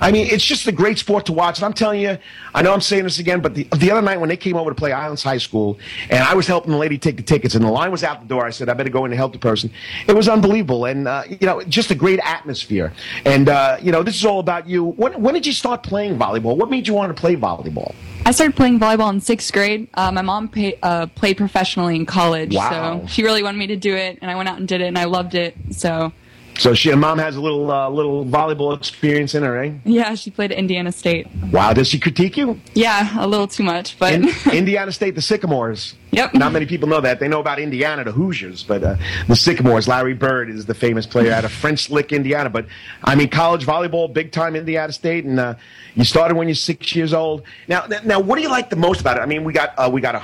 [0.02, 1.58] I mean, it's just a great sport to watch.
[1.58, 2.18] And I'm telling you,
[2.54, 4.70] I know I'm saying this again, but the, the other night when they came over
[4.70, 5.78] to play Islands High School,
[6.10, 8.26] and I was helping the lady take the tickets, and the line was out the
[8.26, 9.70] door, I said, I better go in and help the person.
[10.08, 10.86] It was unbelievable.
[10.86, 12.92] And, uh, you know, just a great atmosphere.
[13.24, 14.84] And, uh, you know, this is all about you.
[14.84, 16.56] When, when did you start playing volleyball?
[16.56, 17.94] What made you want to play volleyball?
[18.24, 19.88] I started playing volleyball in sixth grade.
[19.94, 23.00] Uh, my mom pay, uh, played professionally in college, wow.
[23.00, 24.86] so she really wanted me to do it, and I went out and did it,
[24.86, 25.56] and I loved it.
[25.72, 26.12] So
[26.58, 29.74] so she, mom has a little uh, little volleyball experience in her, right?
[29.84, 31.26] Yeah, she played at Indiana State.
[31.50, 32.60] Wow, does she critique you?
[32.74, 35.94] Yeah, a little too much, but in, Indiana State, the Sycamores.
[36.12, 36.34] Yep.
[36.34, 37.20] Not many people know that.
[37.20, 38.96] They know about Indiana, the Hoosiers, but uh,
[39.28, 39.88] the Sycamores.
[39.88, 42.50] Larry Bird is the famous player out of French Lick, Indiana.
[42.50, 42.66] But
[43.02, 45.54] I mean, college volleyball, big time Indiana State, and uh,
[45.94, 47.44] you started when you're six years old.
[47.66, 49.20] Now, now, what do you like the most about it?
[49.20, 50.14] I mean, we got uh, we got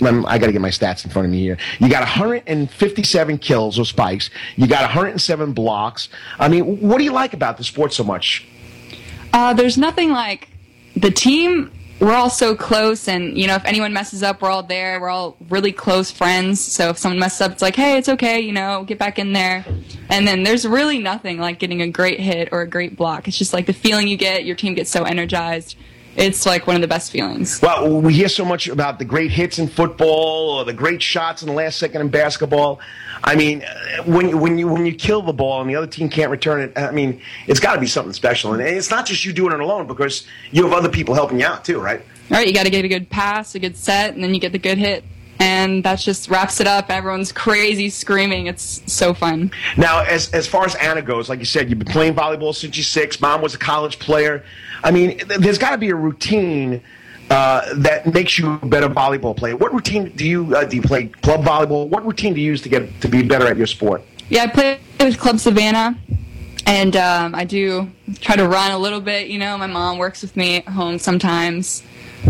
[0.00, 0.26] 100.
[0.26, 1.58] I got to get my stats in front of me here.
[1.78, 4.30] You got 157 kills or spikes.
[4.56, 6.08] You got 107 blocks.
[6.38, 8.46] I mean, what do you like about the sport so much?
[9.32, 10.48] Uh, there's nothing like
[10.96, 11.72] the team.
[12.00, 15.00] We're all so close, and you know, if anyone messes up, we're all there.
[15.00, 16.60] We're all really close friends.
[16.60, 18.40] So if someone messes up, it's like, hey, it's okay.
[18.40, 19.64] You know, get back in there.
[20.10, 23.28] And then there's really nothing like getting a great hit or a great block.
[23.28, 24.44] It's just like the feeling you get.
[24.44, 25.76] Your team gets so energized
[26.16, 27.60] it's like one of the best feelings.
[27.60, 31.42] Well, we hear so much about the great hits in football or the great shots
[31.42, 32.80] in the last second in basketball.
[33.22, 36.08] I mean, uh, when when you when you kill the ball and the other team
[36.08, 38.52] can't return it, I mean, it's got to be something special.
[38.52, 41.46] And it's not just you doing it alone because you have other people helping you
[41.46, 42.00] out too, right?
[42.30, 44.40] All right, you got to get a good pass, a good set, and then you
[44.40, 45.04] get the good hit.
[45.40, 46.90] And that just wraps it up.
[46.90, 48.46] Everyone's crazy screaming.
[48.46, 49.50] It's so fun.
[49.76, 52.76] Now, as as far as Anna goes, like you said, you've been playing volleyball since
[52.76, 53.20] you're six.
[53.20, 54.44] Mom was a college player.
[54.84, 56.82] I mean, there's got to be a routine
[57.30, 59.56] uh, that makes you a better volleyball player.
[59.56, 60.76] What routine do you uh, do?
[60.76, 61.88] You play club volleyball?
[61.88, 64.02] What routine do you use to get to be better at your sport?
[64.28, 65.98] Yeah, I play with Club Savannah,
[66.66, 69.28] and um, I do try to run a little bit.
[69.28, 71.82] You know, my mom works with me at home sometimes.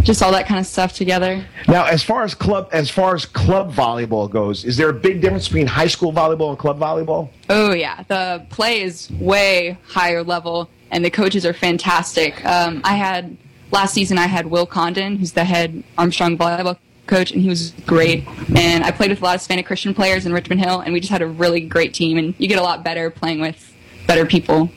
[0.05, 1.45] Just all that kind of stuff together.
[1.67, 5.21] Now, as far as club as far as club volleyball goes, is there a big
[5.21, 7.31] difference between high school volleyball and club volleyball?
[7.49, 12.45] Oh yeah, the play is way higher level, and the coaches are fantastic.
[12.45, 13.37] Um, I had
[13.71, 16.77] last season I had Will Condon, who's the head Armstrong volleyball
[17.07, 18.27] coach, and he was great.
[18.55, 21.01] And I played with a lot of Hispanic Christian players in Richmond Hill, and we
[21.01, 22.19] just had a really great team.
[22.19, 23.73] And you get a lot better playing with
[24.07, 24.71] better people.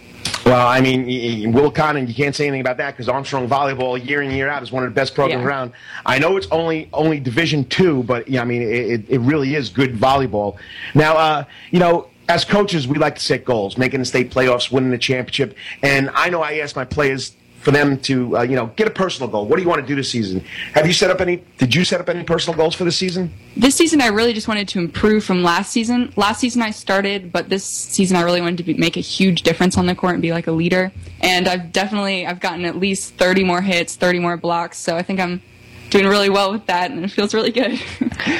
[0.46, 4.22] Well, I mean, Will Condon, you can't say anything about that because Armstrong volleyball, year
[4.22, 5.48] in year out, is one of the best programs Yeah.
[5.48, 5.72] around.
[6.06, 9.70] I know it's only only Division two, but yeah, I mean, it, it really is
[9.70, 10.56] good volleyball.
[10.96, 12.08] Now, uh, you know.
[12.30, 15.56] As coaches, we like to set goals, making the state playoffs, winning the championship.
[15.82, 17.32] And I know I ask my players
[17.62, 19.46] for them to, uh, you know, get a personal goal.
[19.46, 20.44] What do you want to do this season?
[20.74, 21.44] Have you set up any?
[21.58, 23.34] Did you set up any personal goals for the season?
[23.56, 26.14] This season, I really just wanted to improve from last season.
[26.16, 29.44] Last season, I started, but this season, I really wanted to be, make a huge
[29.44, 30.92] difference on the court and be like a leader.
[31.22, 34.78] And I've definitely, I've gotten at least 30 more hits, 30 more blocks.
[34.78, 35.42] So I think I'm
[35.90, 37.80] doing really well with that, and it feels really good.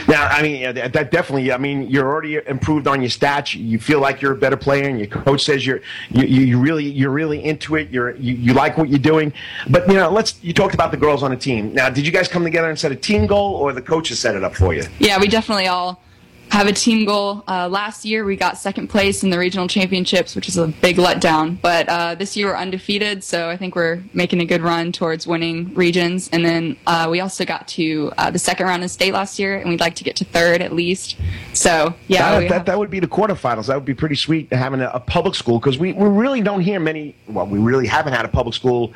[0.08, 1.52] Now, I mean, yeah, that definitely.
[1.52, 3.54] I mean, you're already improved on your stats.
[3.54, 6.86] You feel like you're a better player, and your coach says you're you, you really
[6.86, 7.90] you're really into it.
[7.90, 9.34] You're you, you like what you're doing.
[9.70, 10.42] But you know, let's.
[10.44, 11.74] You talked about the girls on the team.
[11.74, 14.36] Now, did you guys come together and set a team goal, or the coaches set
[14.36, 14.84] it up for you?
[15.00, 16.02] yeah, we definitely all
[16.50, 17.44] have a team goal.
[17.48, 20.98] Uh, last year, we got second place in the regional championships, which is a big
[20.98, 21.60] letdown.
[21.62, 25.28] But uh, this year, we're undefeated, so I think we're making a good run towards
[25.28, 26.30] winning regions.
[26.32, 29.58] And then uh, we also got to uh, the second round of state last year,
[29.58, 31.18] and we'd like to get to third at least.
[31.54, 33.68] So yeah, that, that, that would be the quarterfinals.
[33.68, 36.62] That would be pretty sweet having a, a public school because we, we really don't
[36.62, 37.16] hear many.
[37.28, 38.94] Well, we really haven't had a public school.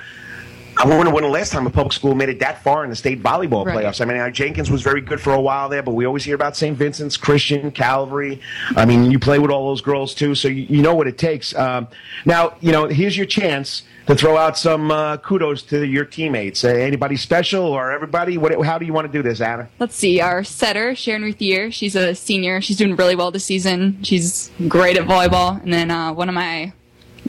[0.82, 2.96] I wonder when the last time a public school made it that far in the
[2.96, 3.86] state volleyball Right.
[3.86, 4.02] playoffs.
[4.02, 6.58] I mean, Jenkins was very good for a while there, but we always hear about
[6.58, 6.76] St.
[6.76, 8.42] Vincent's, Christian, Calvary.
[8.76, 11.20] I mean, you play with all those girls too, so you, you know what it
[11.20, 11.54] takes.
[11.56, 11.88] Um,
[12.26, 16.64] now, you know, here's your chance to throw out some uh, kudos to your teammates.
[16.64, 18.40] Uh, anybody special or everybody?
[18.40, 19.70] What, how do you want to do this, Anna?
[19.78, 22.60] Let's see, our setter, Sharon Ruthier, she's a senior.
[22.60, 24.02] She's doing really well this season.
[24.04, 25.62] She's great at volleyball.
[25.62, 26.74] And then uh, one of my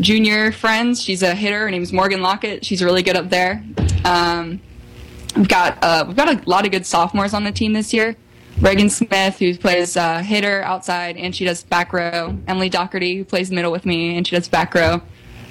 [0.01, 1.61] junior friends, she's a hitter.
[1.61, 2.64] Her name's Morgan Lockett.
[2.64, 3.64] She's really good up there.
[4.05, 4.61] Um,
[5.36, 8.16] we've got uh, we've got a lot of good sophomores on the team this year.
[8.61, 12.36] Reagan Smith, who plays uh, hitter outside, and she does back row.
[12.47, 15.01] Emily Doherty, who plays middle with me, and she does back row.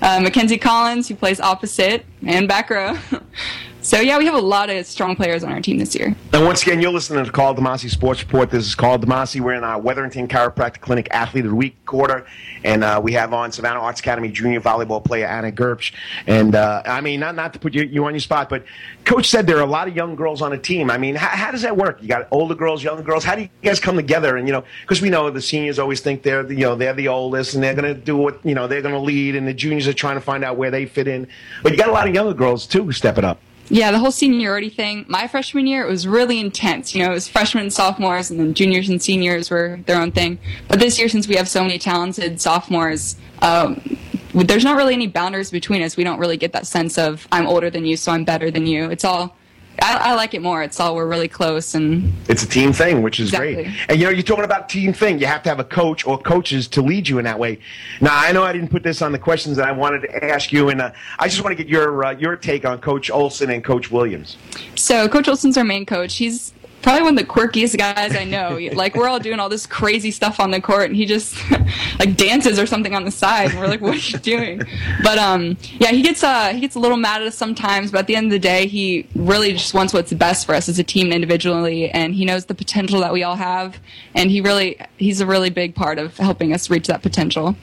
[0.01, 2.97] Uh, Mackenzie Collins, who plays opposite and back row.
[3.81, 6.15] so yeah, we have a lot of strong players on our team this year.
[6.33, 8.49] And once again, you're listening to Karl DeMasi Sports Report.
[8.49, 9.41] This is Karl DeMasi.
[9.41, 12.25] We're in our Wetherington Chiropractic Clinic Athlete of the Week quarter,
[12.63, 15.93] and uh, we have on Savannah Arts Academy junior volleyball player Anna Gerbsch.
[16.27, 18.63] And uh, I mean, not not to put you, you on your spot, but
[19.05, 20.91] Coach said there are a lot of young girls on a team.
[20.91, 22.01] I mean, how, how does that work?
[22.01, 23.23] You got older girls, younger girls.
[23.23, 24.37] How do you guys come together?
[24.37, 26.93] And you know, because we know the seniors always think they're the, you know they're
[26.93, 29.47] the oldest and they're going to do what you know they're going to lead, and
[29.47, 31.27] the juniors are trying to find out where they fit in.
[31.63, 33.39] But you got a lot of younger girls too who step it up.
[33.73, 35.05] Yeah, the whole seniority thing.
[35.07, 36.93] My freshman year, it was really intense.
[36.93, 40.11] You know, it was freshmen and sophomores, and then juniors and seniors were their own
[40.11, 40.39] thing.
[40.67, 43.97] But this year, since we have so many talented sophomores, um,
[44.33, 45.95] there's not really any boundaries between us.
[45.95, 48.67] We don't really get that sense of I'm older than you, so I'm better than
[48.67, 48.89] you.
[48.89, 49.37] It's all.
[49.81, 50.61] I, I like it more.
[50.61, 53.55] It's all we're really close, and It's a team thing, which is Exactly.
[53.55, 53.67] great.
[53.89, 55.19] And you know, you're talking about team thing.
[55.19, 57.59] You have to have a coach or coaches to lead you in that way.
[57.99, 60.51] Now, I know I didn't put this on the questions that I wanted to ask
[60.51, 63.49] you, and uh, I just want to get your uh, your take on Coach Olsen
[63.49, 64.37] and Coach Williams.
[64.75, 66.15] So Coach Olsen's our main coach.
[66.15, 68.59] He's probably one of the quirkiest guys I know.
[68.73, 71.37] like we're all doing all this crazy stuff on the court, and he just
[71.99, 73.51] like dances or something on the side.
[73.51, 74.61] And we're like, "What are you doing?"
[75.03, 77.91] But um, yeah, he gets uh he gets a little mad at us sometimes.
[77.91, 80.69] But at the end of the day, he really just wants what's best for us
[80.69, 83.79] as a team and individually, and he knows the potential that we all have.
[84.15, 87.55] And he really he's a really big part of helping us reach that potential.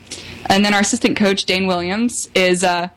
[0.47, 2.89] And then our assistant coach Dane Williams is uh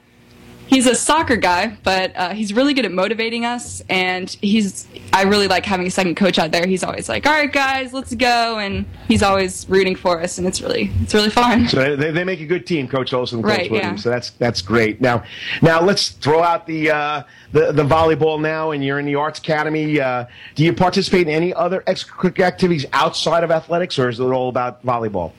[0.72, 4.88] he's a soccer guy, but uh, he's really good at motivating us, and he's.
[5.14, 6.66] I really like having a second coach out there.
[6.66, 10.48] He's always like, "All right, guys, let's go," and he's always rooting for us, and
[10.48, 11.68] it's really it's really fun.
[11.68, 14.00] So they, they make a good team, Coach Olsen and Coach Right, Williams.
[14.00, 14.04] yeah.
[14.04, 15.02] So that's that's great.
[15.02, 15.24] Now,
[15.62, 19.38] now let's throw out the uh, the the volleyball now, and you're in the Arts
[19.40, 20.00] Academy.
[20.00, 24.24] Uh, do you participate in any other extracurricular activities outside of athletics, or is it
[24.24, 25.34] all about volleyball?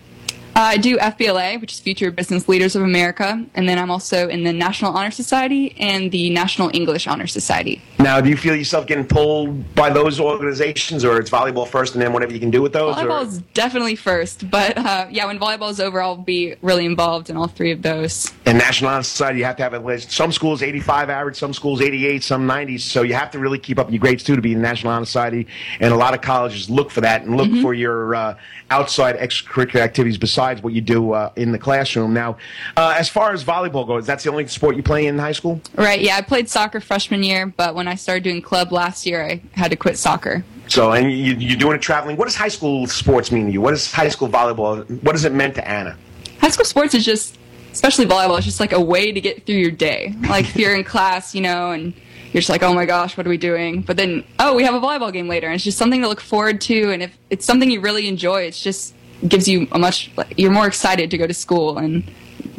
[0.54, 4.28] Uh, I do FBLA, which is Future Business Leaders of America, and then I'm also
[4.28, 7.80] in the National Honor Society and the National English Honor Society.
[7.98, 12.02] Now, do you feel yourself getting pulled by those organizations, or it's volleyball first, and
[12.02, 12.96] then whatever you can do with those?
[12.96, 17.30] Volleyball is definitely first, but uh, yeah, when volleyball is over, I'll be really involved
[17.30, 18.30] in all three of those.
[18.44, 21.54] And National Honor Society, you have to have at least some schools 85 average, some
[21.54, 22.76] schools 88, some 90.
[22.76, 24.92] So you have to really keep up your grades too to be in the National
[24.92, 25.46] Honor Society.
[25.80, 28.36] And a lot of colleges look for that and look for your uh,
[28.70, 32.12] outside extracurricular activities besides what you do uh, in the classroom.
[32.12, 32.36] Now,
[32.76, 35.60] uh, as far as volleyball goes, that's the only sport you play in high school.
[35.74, 39.24] Right, yeah, I played soccer freshman year, but when I started doing club last year,
[39.24, 40.44] I had to quit soccer.
[40.68, 42.16] So, and you, you're doing it traveling.
[42.16, 43.60] What does high school sports mean to you?
[43.60, 44.88] What is high school volleyball?
[45.02, 45.96] What does it mean to Anna?
[46.40, 47.38] High school sports is just,
[47.72, 50.14] especially volleyball, it's just like a way to get through your day.
[50.28, 51.94] Like if you're in class, you know, and
[52.32, 53.82] you're just like, oh my gosh, what are we doing?
[53.82, 56.20] But then, oh, we have a volleyball game later, and it's just something to look
[56.20, 56.90] forward to.
[56.90, 58.94] And if it's something you really enjoy, it's just
[59.28, 62.10] gives you a much, you're more excited to go to school and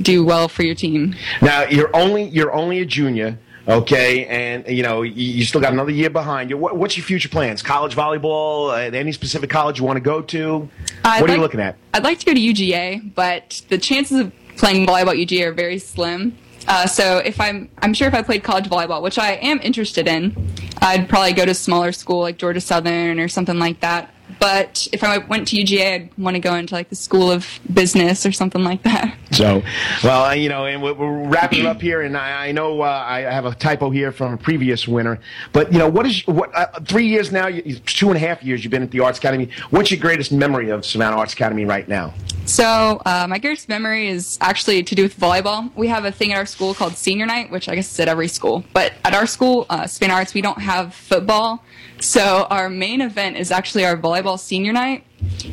[0.02, 1.16] do well for your team.
[1.42, 3.38] Now you're only you're only a junior,
[3.68, 6.58] okay, and you know you, you still got another year behind you.
[6.58, 7.62] What, what's your future plans?
[7.62, 8.70] College volleyball?
[8.70, 10.70] Uh, any specific college you want to go to?
[11.04, 11.78] I'd what are you looking at?
[11.94, 15.54] I'd like to go to UGA, but the chances of playing volleyball at UGA are
[15.54, 16.38] very slim.
[16.68, 20.08] Uh, so if I'm, I'm sure if I played college volleyball, which I am interested
[20.08, 20.36] in,
[20.82, 24.13] I'd probably go to a smaller school like Georgia Southern or something like that.
[24.40, 27.60] But if I went to UGA, I'd want to go into like the School of
[27.74, 29.18] Business or something like that.
[29.32, 29.64] So,
[30.04, 33.22] well, you know, and we're, we're wrapping up here, and I, I know uh, I
[33.22, 35.20] have a typo here from a previous winner,
[35.52, 36.56] but you know, what is what?
[36.56, 37.50] Uh, three years now,
[37.86, 39.50] two and a half years you've been at the Arts Academy.
[39.72, 42.14] What's your greatest memory of Savannah Arts Academy right now?
[42.46, 45.74] So uh, my greatest memory is actually to do with volleyball.
[45.76, 48.08] We have a thing at our school called Senior Night, which I guess is at
[48.08, 48.64] every school.
[48.74, 51.64] But at our school, uh, Spain Arts, we don't have football.
[52.04, 55.06] So our main event is actually our volleyball senior night.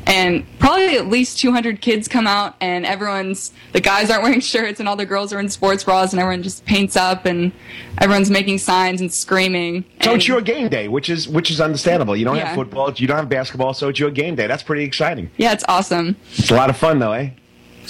[0.05, 4.81] And probably at least 200 kids come out, and everyone's, the guys aren't wearing shirts,
[4.81, 7.53] and all the girls are in sports bras, and everyone just paints up, and
[7.99, 9.85] everyone's making signs and screaming.
[10.03, 12.17] So and it's your game day, which is which is understandable.
[12.17, 14.49] You don't have football, you don't have basketball, so it's your game day.
[14.49, 15.31] That's pretty exciting.
[15.37, 16.17] Yeah, it's awesome.
[16.33, 17.31] It's a lot of fun, though, eh?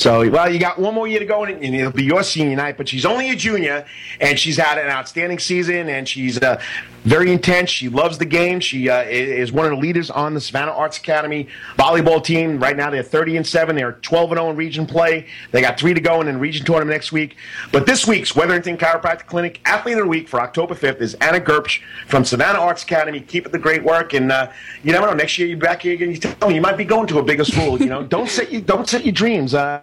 [0.01, 2.79] So, well, you got one more year to go, and it'll be your senior night.
[2.79, 3.85] But she's only a junior,
[4.19, 6.59] and she's had an outstanding season, and she's uh,
[7.05, 7.69] very intense.
[7.69, 8.61] She loves the game.
[8.61, 11.49] She uh, is one of the leaders on the Savannah Arts Academy
[11.79, 12.59] volleyball team.
[12.59, 13.77] Right now, they're 30 and seven.
[13.77, 15.27] They're 12 and 0 in region play.
[15.51, 17.37] They got three to go in the region tournament next week.
[17.71, 21.41] But this week's Wetherington Chiropractic Clinic Athlete of the Week for October 5th is Anna
[21.41, 23.21] Gerbsch from Savannah Arts Academy.
[23.21, 24.51] Keep up the great work, and uh,
[24.83, 25.13] you never know.
[25.13, 26.11] Next year, you're back here again.
[26.11, 27.79] You tell me you might be going to a bigger school.
[27.79, 29.53] You know, don't set you don't set your dreams.
[29.53, 29.83] Uh,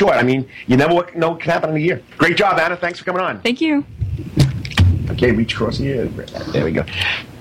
[0.00, 0.14] Sure.
[0.14, 2.02] I mean, you never know what can happen in a year.
[2.16, 2.74] Great job, Anna.
[2.74, 3.38] Thanks for coming on.
[3.42, 3.84] Thank you.
[5.10, 6.06] Okay, reach across the ear.
[6.06, 6.86] There we go.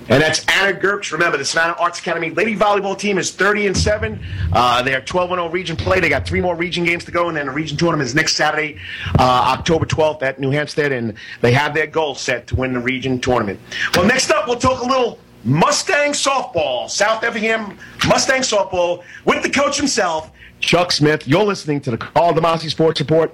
[0.10, 1.14] And that's Anna Gerbsch.
[1.14, 4.22] Remember, the Savannah Arts Academy lady volleyball team is 30 and 7.
[4.52, 6.02] Uh, they're 12 and 0 region play.
[6.02, 8.36] They got three more region games to go, and then the region tournament is next
[8.36, 8.78] Saturday,
[9.18, 12.82] uh, October 12th at New Hampstead, and they have their goal set to win the
[12.82, 13.58] region tournament.
[13.96, 16.90] Well, next up, we'll talk a little Mustang softball.
[16.90, 21.28] South Effingham Mustang softball with the coach himself, Chuck Smith.
[21.28, 23.34] You're listening to the Karl DeMasi Sports Report.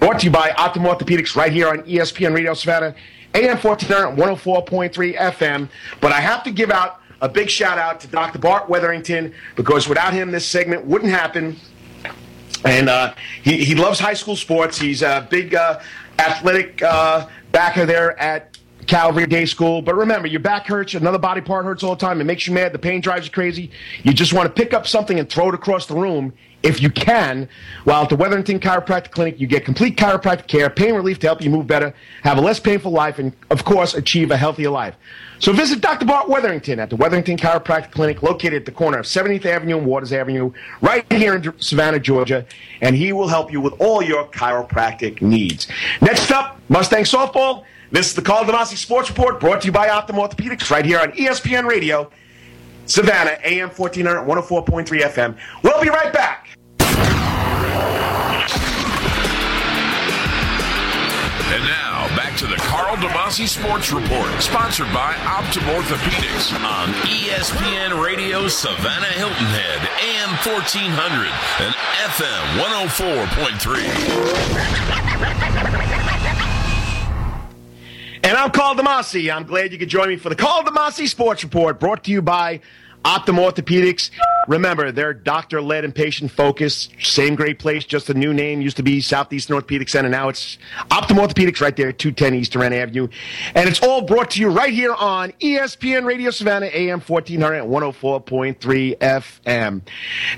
[0.00, 2.94] Brought to you by Optim Orthopedics right here on ESPN Radio Savannah,
[3.34, 5.68] AM 1400, 104.3 FM.
[6.00, 8.38] But I have to give out a big shout out to Dr.
[8.38, 11.56] Bart Wetherington because without him, this segment wouldn't happen.
[12.64, 14.78] And uh, he, he loves high school sports.
[14.78, 15.80] He's a big uh,
[16.18, 18.57] athletic uh, backer there at
[18.88, 19.82] Calvary Day School.
[19.82, 22.20] But remember, your back hurts, another body part hurts all the time.
[22.20, 22.72] It makes you mad.
[22.72, 23.70] The pain drives you crazy.
[24.02, 26.32] You just want to pick up something and throw it across the room
[26.62, 27.48] if you can.
[27.84, 31.40] While at the Wetherington Chiropractic Clinic, you get complete chiropractic care, pain relief to help
[31.40, 34.96] you move better, have a less painful life, and of course, achieve a healthier life.
[35.38, 36.04] So visit Dr.
[36.04, 39.86] Bart Wetherington at the Wetherington Chiropractic Clinic located at the corner of 70th Avenue and
[39.86, 42.44] Waters Avenue, right here in Savannah, Georgia,
[42.80, 45.68] and he will help you with all your chiropractic needs.
[46.00, 47.64] Next up, Mustang Softball.
[47.90, 51.00] This is the Karl DeMasi Sports Report brought to you by Optim Orthopedics right here
[51.00, 52.10] on ESPN Radio,
[52.84, 55.38] Savannah, AM 1400, 104.3 FM.
[55.62, 56.50] We'll be right back.
[61.50, 68.04] And now, back to the Karl DeMasi Sports Report, sponsored by Optim Orthopedics on ESPN
[68.04, 71.32] Radio Savannah Hilton Head, AM 1400
[71.64, 71.74] and
[72.04, 72.58] FM
[75.64, 75.68] 104.3.
[78.28, 79.34] And I'm Karl DeMasi.
[79.34, 82.20] I'm glad you could join me for the Karl DeMasi Sports Report, brought to you
[82.20, 82.60] by
[83.02, 84.10] Optim Orthopedics.
[84.48, 86.90] Remember, they're doctor led and patient focused.
[87.00, 88.62] Same great place, just a new name.
[88.62, 90.08] Used to be Southeastern Orthopedic Center.
[90.08, 90.56] Now it's
[90.90, 93.08] Optim Orthopedics right there, 210 East Durant Avenue.
[93.54, 98.98] And it's all brought to you right here on ESPN Radio Savannah, AM 1400 104.3
[98.98, 99.82] FM.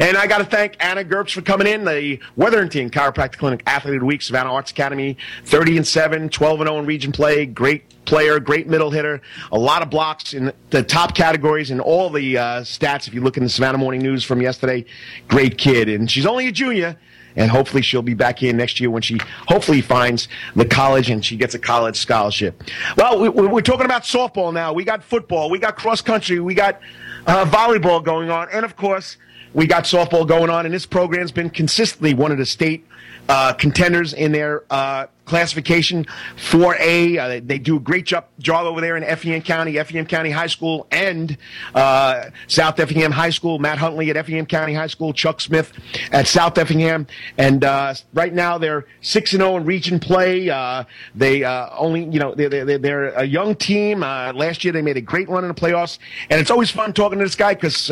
[0.00, 3.94] And I got to thank Anna Gerbsch for coming in, the Wetherington Chiropractic Clinic Athlete
[3.94, 7.46] of the Week, Savannah Arts Academy, 30 and 7, 12 and 0 in region play.
[7.46, 9.20] Great player, great middle hitter,
[9.52, 13.06] a lot of blocks in the top categories in all the uh, stats.
[13.06, 14.84] If you look in the Savannah Morning News from yesterday,
[15.28, 15.88] great kid.
[15.88, 16.96] And she's only a junior,
[17.36, 21.24] and hopefully she'll be back here next year when she hopefully finds the college and
[21.24, 22.62] she gets a college scholarship.
[22.96, 24.72] Well, we, are talking about softball now.
[24.72, 26.80] We got football, we got cross country, we got
[27.26, 29.16] uh, volleyball going on, and of course,
[29.52, 30.64] we got softball going on.
[30.64, 32.86] And this program's been consistently one of the state
[33.28, 36.04] uh, contenders in their uh, classification
[36.36, 37.18] 4A.
[37.18, 40.48] Uh, they do a great job, job over there in Effingham County, Effingham County High
[40.48, 41.38] School, and
[41.72, 43.60] uh, South Effingham High School.
[43.60, 45.72] Matt Huntley at Effingham County High School, Chuck Smith
[46.10, 47.06] at South Effingham,
[47.38, 50.50] and uh, right now they're six and zero oh in region play.
[50.50, 50.82] Uh,
[51.14, 54.00] they only, you know, they're, they're, they're a young team.
[54.00, 57.20] last year they made a great run in the playoffs, and it's always fun talking
[57.20, 57.88] to this guy because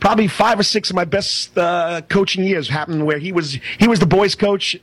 [0.00, 3.88] probably five or six of my best uh, coaching years happened where he was he
[3.88, 4.78] was the boys coach.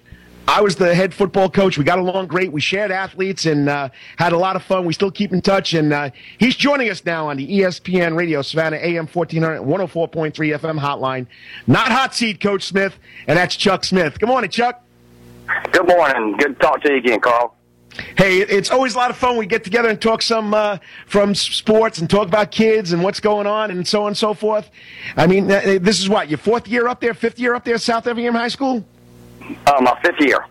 [0.48, 1.78] I was the head football coach.
[1.78, 2.52] We got along great.
[2.52, 4.86] We shared athletes and uh, had a lot of fun.
[4.86, 5.74] We still keep in touch.
[5.74, 10.80] And uh, he's joining us now on the ESPN Radio Savannah AM 1400 104.3 FM
[10.80, 11.28] hotline.
[11.66, 14.20] Not hot seat, Coach Smith, and that's Chuck Smith.
[14.20, 14.84] Good morning, Chuck.
[15.72, 16.36] Good morning.
[16.38, 17.56] Good to talk to you again, Karl.
[18.18, 19.38] Hey, it's always a lot of fun.
[19.38, 23.20] We get together and talk some uh, from sports and talk about kids and what's
[23.20, 24.70] going on and so on and so forth.
[25.16, 27.78] I mean, uh, this is what your fourth year up there, fifth year up there,
[27.78, 28.84] South Effingham High School.
[29.68, 30.46] Uh, my fifth year.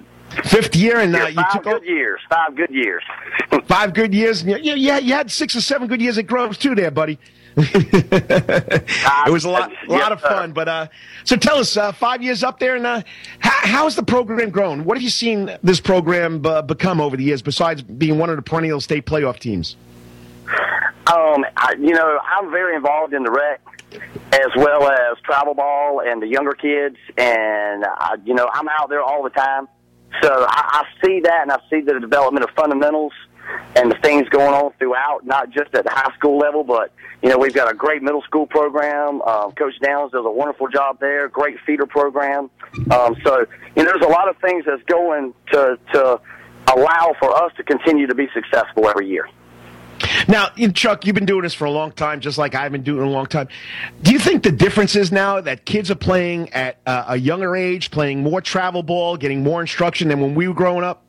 [0.45, 2.21] Fifth year, and uh, you took good years.
[2.29, 3.03] Five good years.
[3.67, 4.43] five good years.
[4.43, 7.19] Yeah, yeah, you had six or seven good years at Groves too, there, buddy.
[7.57, 10.53] it was a lot, a lot of fun.
[10.53, 10.87] But uh,
[11.25, 13.03] so tell us, uh, five years up there, and uh,
[13.41, 14.85] how, how, has the program grown?
[14.85, 18.37] What have you seen this program uh, become over the years, besides being one of
[18.37, 19.77] the perennial state playoff teams?
[21.13, 23.61] Um, I, you know, I'm very involved in the rec
[24.33, 28.89] as well as travel ball and the younger kids, and I, you know, I'm out
[28.89, 29.69] there all the time.
[30.23, 33.13] So I, I see that, and I see the development of fundamentals
[33.77, 37.29] and the things going on throughout, not just at the high school level, but you
[37.29, 39.23] know we've got a great middle school program.
[39.23, 41.29] Um, Coach Downs does a wonderful job there.
[41.29, 42.51] Great feeder program.
[42.91, 46.21] Um, so you know there's a lot of things that's going to to
[46.75, 49.29] allow for us to continue to be successful every year.
[50.29, 53.03] Now, Chuck, you've been doing this for a long time, just like I've been doing
[53.03, 53.49] it a long time.
[54.03, 57.57] Do you think the difference is now that kids are playing at uh, a younger
[57.57, 61.05] age, playing more travel ball, getting more instruction than when we were growing up?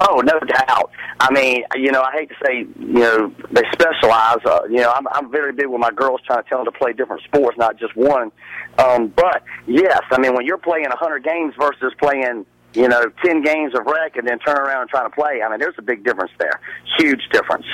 [0.00, 0.90] Oh, no doubt.
[1.20, 4.38] I mean, you know, I hate to say, you know, they specialize.
[4.44, 6.78] Uh, you know, I'm, I'm very big with my girls trying to tell them to
[6.78, 8.32] play different sports, not just one.
[8.78, 13.42] Um, but yes, I mean, when you're playing 100 games versus playing, you know, 10
[13.42, 15.82] games of rec and then turn around and trying to play, I mean, there's a
[15.82, 16.60] big difference there.
[16.98, 17.66] Huge difference.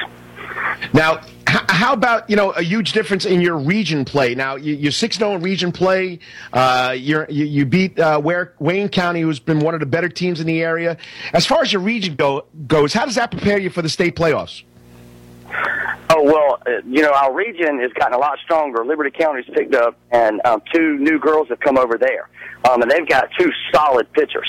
[0.92, 4.34] Now, how about you know a huge difference in your region play?
[4.34, 6.18] Now you, are six zero oh in region play.
[6.53, 8.20] Uh, you you beat uh,
[8.59, 10.96] Wayne County, who's been one of the better teams in the area.
[11.32, 14.16] As far as your region go, goes, how does that prepare you for the state
[14.16, 14.62] playoffs?
[16.11, 18.84] Oh well, uh, you know our region has gotten a lot stronger.
[18.84, 22.28] Liberty County's picked up, and um, two new girls have come over there,
[22.68, 24.49] um, and they've got two solid pitchers.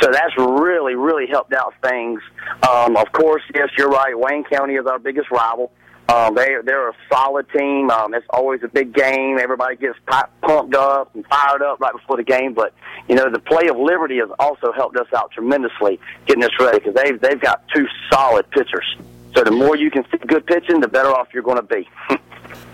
[0.00, 2.20] So that's really, really helped out things.
[2.68, 4.16] Um, of course, yes, you're right.
[4.16, 5.72] Wayne County is our biggest rival.
[6.10, 7.90] Um, they they're a solid team.
[7.90, 9.38] Um, it's always a big game.
[9.38, 9.98] Everybody gets
[10.42, 12.52] pumped up and fired up right before the game.
[12.52, 12.74] But
[13.08, 16.78] you know, the play of Liberty has also helped us out tremendously getting this ready
[16.78, 18.96] because they've they've got two solid pitchers.
[19.34, 21.88] So the more you can see good pitching, the better off you're going to be.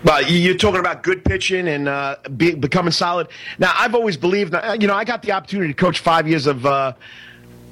[0.03, 3.27] Well, you're talking about good pitching and uh, be, becoming solid.
[3.57, 6.45] Now, I've always believed, uh, you know, I got the opportunity to coach five years
[6.45, 6.93] of uh,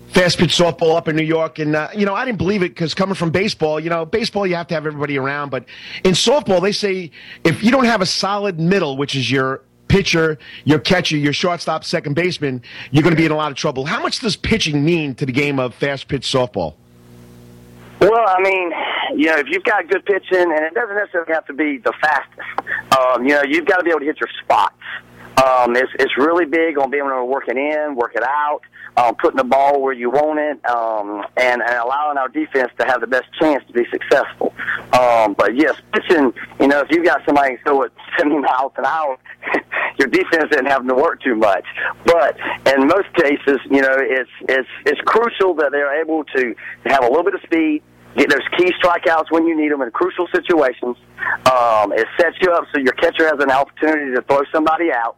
[0.08, 1.60] fast pitch softball up in New York.
[1.60, 4.48] And, uh, you know, I didn't believe it because coming from baseball, you know, baseball,
[4.48, 5.50] you have to have everybody around.
[5.50, 5.66] But
[6.04, 7.12] in softball, they say
[7.44, 11.84] if you don't have a solid middle, which is your pitcher, your catcher, your shortstop,
[11.84, 12.62] second baseman,
[12.92, 13.86] you're going to be in a lot of trouble.
[13.86, 16.76] How much does pitching mean to the game of fast pitch softball?
[18.06, 18.72] Well, I mean,
[19.20, 21.94] you know, if you've got good pitching, and it doesn't necessarily have to be the
[22.00, 22.40] fastest,
[23.00, 24.76] um, you know, you've got to be able to hit your spots.
[25.44, 28.62] Um, it's, it's really big on being able to work it in, work it out
[28.98, 32.86] um, putting the ball where you want it, um, and, and allowing our defense to
[32.86, 34.54] have the best chance to be successful.
[34.94, 38.86] Um, but yes, pitching, you know, if you've got somebody throw it 70 miles an
[38.86, 39.18] hour,
[40.00, 41.66] your defense isn't having to work too much.
[42.06, 42.38] But
[42.74, 46.56] in most cases, you know, it's it's it's crucial that they're able to
[46.86, 47.84] have a little bit of speed,
[48.16, 50.98] get those key strikeouts when you need them in crucial situations.
[51.52, 55.18] Um, it sets you up so your catcher has an opportunity to throw somebody out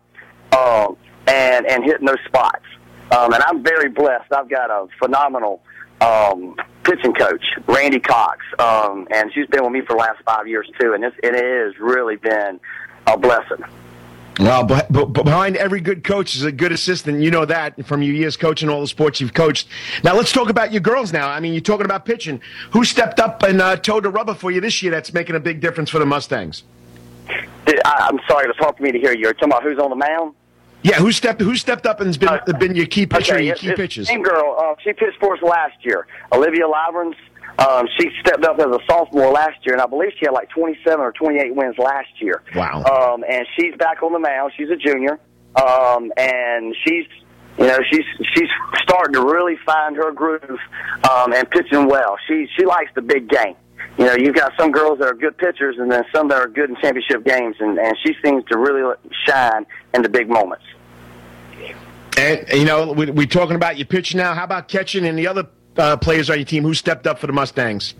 [0.57, 0.97] um,
[1.27, 2.65] and and hitting those spots.
[3.11, 4.31] Um, and I'm very blessed.
[4.33, 5.61] I've got a phenomenal
[6.01, 10.47] um, pitching coach, Randy Cox, um, and she's been with me for the last five
[10.47, 10.93] years too.
[10.93, 12.59] And it's, it has really been
[13.07, 13.63] a blessing.
[14.39, 17.21] Well, but, but behind every good coach is a good assistant.
[17.21, 19.67] You know that from your years coaching all the sports you've coached.
[20.03, 21.11] Now let's talk about your girls.
[21.11, 22.41] Now, I mean, you're talking about pitching.
[22.71, 24.91] Who stepped up and uh, towed the rubber for you this year?
[24.91, 26.63] That's making a big difference for the Mustangs.
[27.29, 29.21] I, I'm sorry, it was hard for me to hear you.
[29.21, 30.35] You're talking about who's on the mound.
[30.83, 33.47] Yeah, who stepped who stepped up and has been Uh, been your key pitcher, Okay,
[33.47, 34.07] your key pitches?
[34.07, 34.55] Same girl.
[34.57, 36.07] Uh, she pitched for us last year.
[36.31, 37.15] Olivia Lavrans.
[37.57, 40.49] Um, she stepped up as a sophomore last year, and I believe she had like
[40.49, 42.43] 27 or 28 wins last year.
[42.55, 42.83] Wow.
[42.83, 44.53] Um, and she's back on the mound.
[44.55, 45.19] She's a junior,
[45.55, 47.05] um, and she's
[47.57, 48.05] you know she's
[48.35, 48.49] she's
[48.83, 50.59] starting to really find her groove
[51.09, 52.15] um, and pitching well.
[52.27, 53.55] She she likes the big game.
[53.97, 56.47] You know, you've got some girls that are good pitchers, and then some that are
[56.47, 58.93] good in championship games, and, and she seems to really
[59.25, 59.65] shine
[59.95, 60.65] in the big moments.
[62.15, 64.35] And you know, we, we're talking about your pitching now.
[64.35, 65.47] How about catching and the other
[65.77, 67.93] uh, players on your team who stepped up for the Mustangs?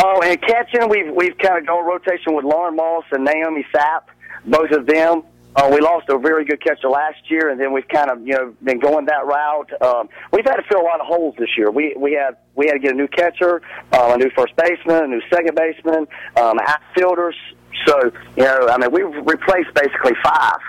[0.00, 4.02] Oh, and catching, we've we've kind of gone rotation with Lauren Moss and Naomi Sapp,
[4.46, 5.22] both of them.
[5.56, 8.32] Uh, we lost a very good catcher last year, and then we've kind of you
[8.32, 9.70] know been going that route.
[9.82, 11.70] Um, we've had to fill a lot of holes this year.
[11.70, 13.60] We we had we had to get a new catcher,
[13.92, 16.06] uh, a new first baseman, a new second baseman,
[16.36, 17.34] um, outfielders.
[17.86, 20.60] So you know, I mean, we've replaced basically five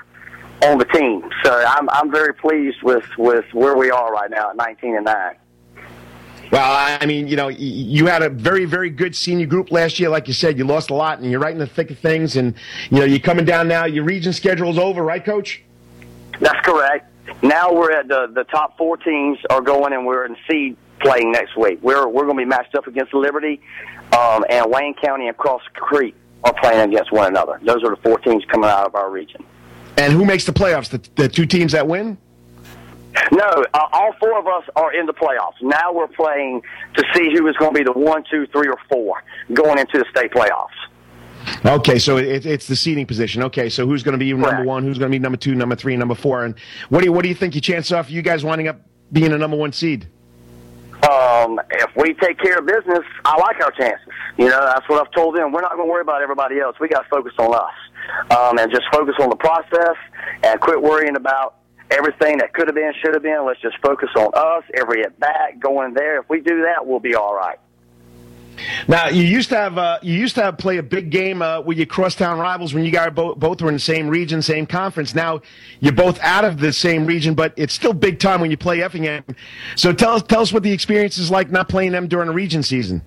[0.64, 1.30] on the team.
[1.44, 5.06] So I'm I'm very pleased with with where we are right now at 19 and
[5.06, 5.36] nine.
[6.52, 10.10] Well, I mean, you know, you had a very, very good senior group last year.
[10.10, 12.36] Like you said, you lost a lot, and you're right in the thick of things.
[12.38, 12.56] And
[12.90, 13.86] you know, you're coming down now.
[13.86, 15.62] Your region schedule's over, right, Coach?
[16.40, 17.12] That's correct.
[17.44, 21.32] Now we're at the the top four teams are going, and we're in seed playing
[21.32, 21.80] next week.
[21.84, 23.62] We're we're going to be matched up against Liberty,
[24.18, 27.60] um, and Wayne County and Cross Creek are playing against one another.
[27.62, 29.44] Those are the four teams coming out of our region.
[29.98, 30.90] And who makes the playoffs?
[30.90, 32.18] The, the two teams that win?
[33.32, 35.62] No, uh, all four of us are in the playoffs.
[35.62, 36.62] Now we're playing
[36.96, 39.24] to see who is going to be the one, two, three, or four
[39.54, 40.68] going into the state playoffs.
[41.66, 43.44] Okay, so it, it's the seeding position.
[43.44, 44.84] Okay, so who's going to be number one?
[44.84, 46.46] Who's going to be number two, number three, number four?
[46.46, 46.56] And
[46.90, 48.82] what do you what do you think your chances are for you guys winding up
[49.12, 50.08] being a number one seed?
[51.08, 54.08] um, if we take care of business, I like our chances.
[54.38, 55.52] You know, that's what I've told them.
[55.52, 56.76] We're not going to worry about everybody else.
[56.80, 59.96] We got to focus on us, um, and just focus on the process,
[60.44, 61.59] and quit worrying about
[61.92, 63.46] everything that could have been, should have been.
[63.46, 64.64] Let's just focus on us.
[64.74, 66.20] Every at bat going there.
[66.20, 67.60] If we do that, we'll be all right.
[68.88, 71.62] Now you used to have uh, you used to have play a big game uh,
[71.62, 74.66] with your crosstown rivals when you guys both both were in the same region, same
[74.66, 75.16] conference.
[75.16, 75.42] Now
[75.80, 78.82] you're both out of the same region, but it's still big time when you play
[78.82, 79.24] Effingham.
[79.76, 82.34] So tell us tell us what the experience is like not playing them during a
[82.34, 83.02] region season.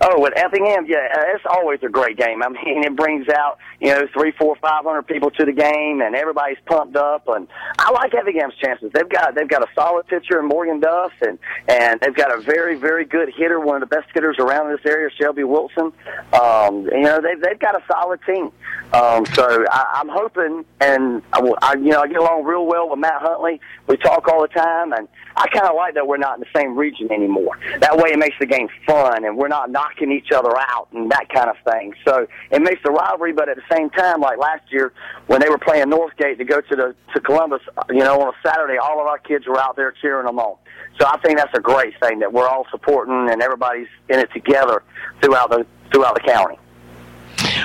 [0.00, 2.42] Oh, with Effingham, yeah, uh, it's always a great game.
[2.42, 6.00] I mean, it brings out you know three, four, five hundred people to the game,
[6.00, 7.26] and everybody's pumped up.
[7.28, 7.48] And
[7.78, 8.90] I like Effingham's chances.
[8.92, 11.38] They've got they've got a solid pitcher in Morgan Duff, and
[11.68, 14.84] and they've got a very, very good hitter, one of the best hitters around this
[14.86, 15.92] area, Shelby Wilson.
[16.32, 18.52] Um, you know, they've they've got a solid team.
[18.92, 22.90] Um, so I, I'm hoping, and I, I, you know, I get along real well
[22.90, 23.60] with Matt Huntley.
[23.88, 26.58] We talk all the time, and I kind of like that we're not in the
[26.58, 27.58] same region anymore.
[27.80, 31.10] That way, it makes the game fun, and we're not knocking each other out and
[31.10, 31.94] that kind of thing.
[32.06, 34.92] So it makes the rivalry, but at the same time, like last year
[35.26, 38.48] when they were playing Northgate to go to the to Columbus, you know, on a
[38.48, 40.56] Saturday, all of our kids were out there cheering them on.
[41.00, 44.32] So I think that's a great thing that we're all supporting and everybody's in it
[44.32, 44.82] together
[45.20, 46.58] throughout the throughout the county.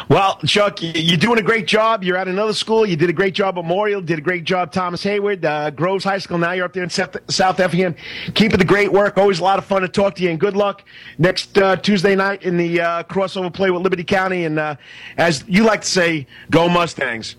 [0.07, 2.03] Well, Chuck, you're doing a great job.
[2.03, 2.85] You're at another school.
[2.85, 4.01] You did a great job at Memorial.
[4.01, 6.37] Did a great job, Thomas Heyward, uh, Groves High School.
[6.37, 7.95] Now you're up there in South, South Effingham.
[8.33, 9.17] Keep it the great work.
[9.17, 10.83] Always a lot of fun to talk to you, and good luck
[11.17, 14.45] next uh, Tuesday night in the uh, crossover play with Liberty County.
[14.45, 14.75] And uh,
[15.17, 17.35] as you like to say, go Mustangs.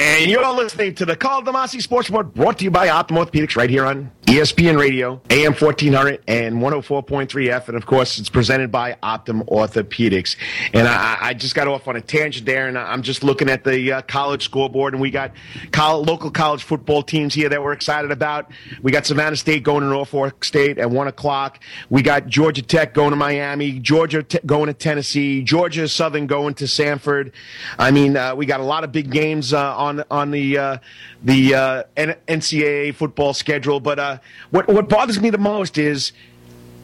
[0.00, 3.56] And you're listening to the Karl DeMasi Sports Report brought to you by Optim Orthopedics
[3.56, 7.68] right here on ESPN Radio, AM 1400 and 104.3 F.
[7.68, 10.36] And of course, it's presented by Optim Orthopedics.
[10.72, 13.64] And I, I just got off on a tangent there, and I'm just looking at
[13.64, 15.32] the uh, college scoreboard, and we got
[15.72, 18.52] college, local college football teams here that we're excited about.
[18.82, 21.58] We got Savannah State going to Norfolk State at 1 o'clock.
[21.90, 26.64] We got Georgia Tech going to Miami, Georgia going to Tennessee, Georgia Southern going to
[26.64, 27.32] Samford.
[27.78, 30.58] I mean, uh, we got a lot of big games uh, on on on the
[30.58, 30.78] uh,
[31.22, 33.80] the uh, NCAA football schedule.
[33.80, 34.18] But uh,
[34.50, 36.12] what what bothers me the most is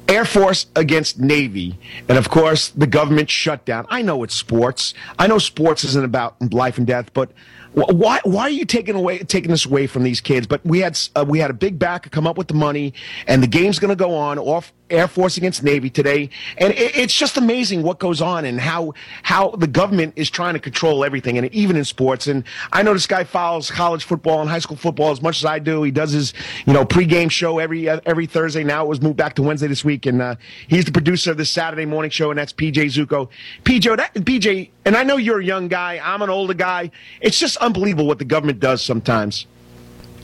[0.09, 1.79] Air Force against Navy,
[2.09, 3.87] and of course the government shutdown.
[3.89, 4.95] I know it's sports.
[5.19, 7.31] I know sports isn't about life and death, but
[7.73, 10.47] why why are you taking away taking this away from these kids?
[10.47, 12.95] But we had uh, we had a big backer come up with the money,
[13.27, 16.97] and the game's going to go on off Air Force against Navy today, and it,
[16.97, 21.05] it's just amazing what goes on and how how the government is trying to control
[21.05, 22.27] everything, and even in sports.
[22.27, 25.45] And I know this guy follows college football and high school football as much as
[25.45, 25.83] I do.
[25.83, 26.33] He does his
[26.67, 28.65] you know pregame show every uh, every Thursday.
[28.65, 30.37] Now it was moved back to Wednesday this week, and uh,
[30.69, 33.29] he's the producer of this Saturday morning show, and that's PJ Zucco.
[33.65, 36.01] PJ, that, PJ, and I know you're a young guy.
[36.03, 36.91] I'm an older guy.
[37.21, 39.47] It's just unbelievable what the government does sometimes.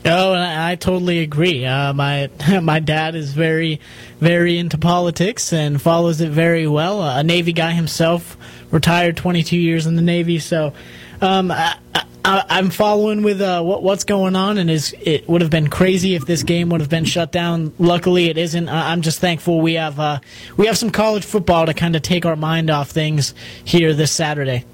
[0.03, 1.65] Oh, I, I totally agree.
[1.65, 2.29] Uh, my
[2.61, 3.79] my dad is very,
[4.19, 7.01] very into politics and follows it very well.
[7.01, 8.37] Uh, a Navy guy himself,
[8.71, 10.39] retired 22 years in the Navy.
[10.39, 10.73] So,
[11.21, 11.77] um, I,
[12.25, 16.15] am following with uh, what, what's going on, and is it would have been crazy
[16.15, 17.73] if this game would have been shut down.
[17.77, 18.69] Luckily, it isn't.
[18.69, 20.19] I'm just thankful we have uh,
[20.57, 24.11] we have some college football to kind of take our mind off things here this
[24.11, 24.65] Saturday.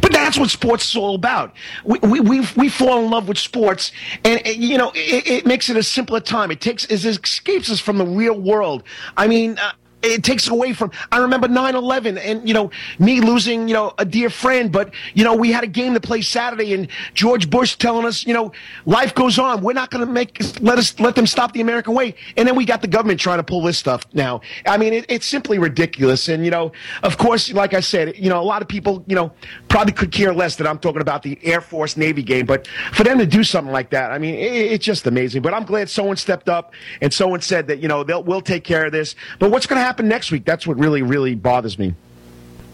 [0.00, 1.54] But that's what sports is all about.
[1.84, 3.92] We, we, we, we fall in love with sports,
[4.24, 6.50] and, you know, it, it, makes it a simpler time.
[6.50, 8.82] It takes, it escapes us from the real world.
[9.16, 13.68] I mean, uh, it takes away from i remember 9-11 and you know me losing
[13.68, 16.74] you know a dear friend but you know we had a game to play saturday
[16.74, 18.52] and george bush telling us you know
[18.86, 19.62] life goes on.
[19.62, 22.14] We're not going to make let us let them stop the american way.
[22.36, 24.40] And then we got the government trying to pull this stuff now.
[24.66, 26.28] I mean it, it's simply ridiculous.
[26.28, 26.72] And you know
[27.02, 29.32] of course like i said you know a lot of people you know
[29.68, 33.04] probably could care less that i'm talking about the air force navy game but for
[33.04, 35.42] them to do something like that i mean it, it's just amazing.
[35.42, 38.64] But i'm glad someone stepped up and someone said that you know they'll we'll take
[38.64, 39.14] care of this.
[39.38, 40.46] But what's going to happen happen next week?
[40.46, 41.94] That's what really, really bothers me.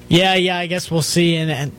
[0.07, 1.35] Yeah, yeah, I guess we'll see.
[1.35, 1.73] And, and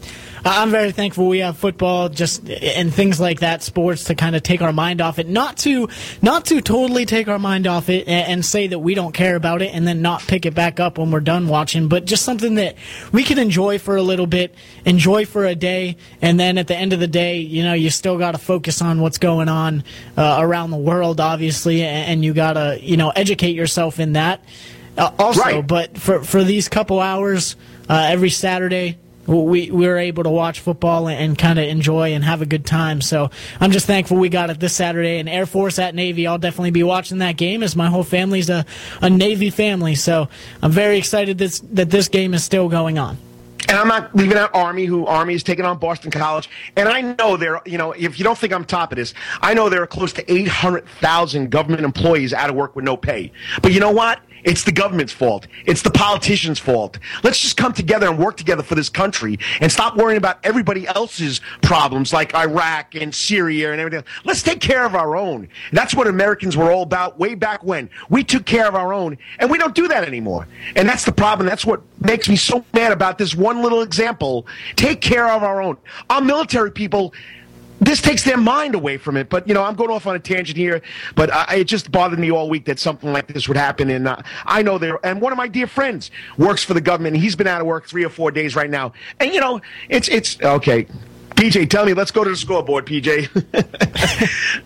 [0.45, 4.43] I'm very thankful we have football, just and things like that, sports to kind of
[4.43, 5.27] take our mind off it.
[5.27, 5.89] Not to,
[6.21, 9.35] not to totally take our mind off it and, and, say that we don't care
[9.35, 11.87] about it, and then not pick it back up when we're done watching.
[11.87, 12.75] But just something that
[13.11, 14.53] we can enjoy for a little bit,
[14.85, 17.89] enjoy for a day, and then at the end of the day, you know, you
[17.89, 19.83] still got to focus on what's going on
[20.17, 24.13] uh, around the world, obviously, and, and you got to, you know, educate yourself in
[24.13, 24.41] that.
[24.97, 25.67] Uh, also, right.
[25.67, 27.55] but for for these couple hours
[27.89, 28.97] uh, every Saturday,
[29.29, 32.45] we we were able to watch football and, and kind of enjoy and have a
[32.45, 33.01] good time.
[33.01, 33.29] So
[33.59, 35.19] I'm just thankful we got it this Saturday.
[35.19, 38.49] And Air Force at Navy, I'll definitely be watching that game as my whole family's
[38.49, 38.65] a,
[39.01, 39.95] a Navy family.
[39.95, 40.29] So
[40.61, 43.17] I'm very excited this, that this game is still going on.
[43.67, 46.49] And I'm not leaving out Army, who Army is taking on Boston College.
[46.75, 49.53] And I know there, you know, if you don't think I'm top of this, I
[49.53, 53.31] know there are close to 800,000 government employees out of work with no pay.
[53.61, 54.21] But you know what?
[54.43, 55.47] It's the government's fault.
[55.65, 56.99] It's the politicians' fault.
[57.23, 60.87] Let's just come together and work together for this country and stop worrying about everybody
[60.87, 64.03] else's problems like Iraq and Syria and everything.
[64.23, 65.49] Let's take care of our own.
[65.71, 67.89] That's what Americans were all about way back when.
[68.09, 70.47] We took care of our own, and we don't do that anymore.
[70.75, 71.47] And that's the problem.
[71.47, 74.47] That's what makes me so mad about this one little example.
[74.75, 75.77] Take care of our own.
[76.09, 77.13] Our military people
[77.79, 79.29] this takes their mind away from it.
[79.29, 80.81] But you know, I'm going off on a tangent here.
[81.15, 83.89] But I, it just bothered me all week that something like this would happen.
[83.89, 84.99] And uh, I know there.
[85.05, 87.17] And one of my dear friends works for the government.
[87.17, 88.93] He's been out of work three or four days right now.
[89.19, 90.87] And you know, it's it's okay.
[91.39, 93.29] PJ, tell me, let's go to the scoreboard, PJ.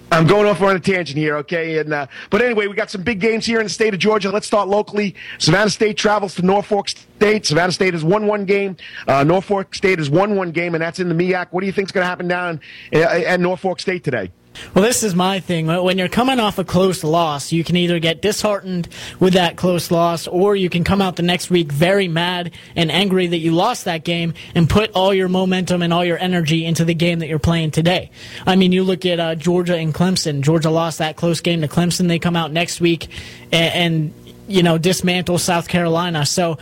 [0.12, 1.78] I'm going off on a tangent here, okay?
[1.78, 4.32] And uh, but anyway, we got some big games here in the state of Georgia.
[4.32, 5.14] Let's start locally.
[5.38, 7.46] Savannah State travels to Norfolk State.
[7.46, 8.76] Savannah State has won one game.
[9.08, 11.50] Uh, Norfolk State has won one game, and that's in the MEAC.
[11.52, 12.60] What do you think is going to happen down
[12.92, 14.32] uh, at Norfolk State today?
[14.74, 15.68] Well, this is my thing.
[15.68, 18.88] When you're coming off a close loss, you can either get disheartened
[19.20, 22.92] with that close loss, or you can come out the next week very mad and
[22.92, 26.66] angry that you lost that game and put all your momentum and all your energy
[26.66, 28.12] into the game that you're playing today.
[28.46, 30.42] I mean, you look at uh, Georgia and Clemson.
[30.42, 32.08] Georgia lost that close game to Clemson.
[32.08, 33.08] They come out next week
[33.52, 34.14] and, and
[34.48, 36.26] you know dismantle South Carolina.
[36.26, 36.58] So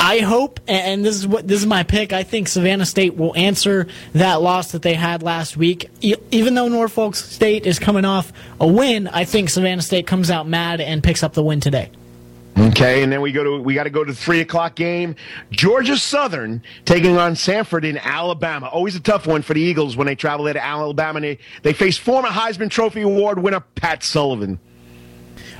[0.00, 2.12] I hope, and this is what this is my pick.
[2.12, 5.90] I think Savannah State will answer that loss that they had last week.
[6.00, 10.46] even though Norfolk State is coming off a win, I think Savannah State comes out
[10.46, 11.90] mad and picks up the win today.
[12.58, 15.14] Okay, and then we go to we got to go to the three o'clock game.
[15.50, 18.66] Georgia Southern taking on Samford in Alabama.
[18.66, 21.20] Always a tough one for the Eagles when they travel there to Alabama.
[21.20, 24.58] They, they face former Heisman Trophy Award winner Pat Sullivan.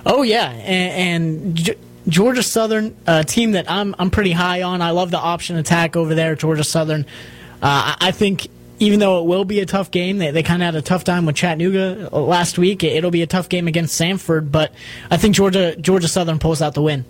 [0.07, 1.77] Oh yeah, and, and
[2.09, 4.81] Georgia Southern, a team that I'm I'm pretty high on.
[4.83, 7.05] I love the option attack over there, Georgia Southern.
[7.61, 8.49] Uh, I think
[8.81, 11.05] even though it will be a tough game, they, they kind of had a tough
[11.05, 12.85] time with Chattanooga last week.
[12.85, 14.73] It'll be a tough game against Samford, but
[15.11, 17.05] I think Georgia Georgia Southern pulls out the win.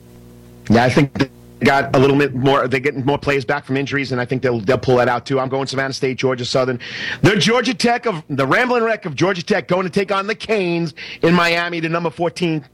[0.70, 1.30] Yeah, I think
[1.60, 2.68] got a little bit more.
[2.68, 5.26] They're getting more players back from injuries, and I think they'll they'll pull that out
[5.26, 5.40] too.
[5.40, 6.80] I'm going Savannah State, Georgia Southern,
[7.22, 10.34] the Georgia Tech of the Rambling Wreck of Georgia Tech going to take on the
[10.34, 12.64] Canes in Miami, the number 14.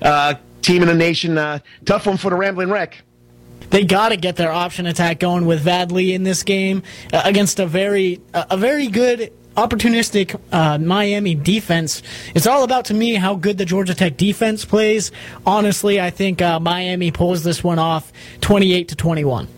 [0.00, 1.36] Uh, team in the nation.
[1.36, 3.02] Uh, tough one for the Rambling Wreck.
[3.70, 6.82] They got to get their option attack going with Vad Lee in this game
[7.12, 12.02] uh, against a very a very good opportunistic uh, Miami defense.
[12.34, 15.12] It's all about to me how good the Georgia Tech defense plays.
[15.46, 19.48] Honestly, I think uh, Miami pulls this one off, twenty-eight to twenty-one.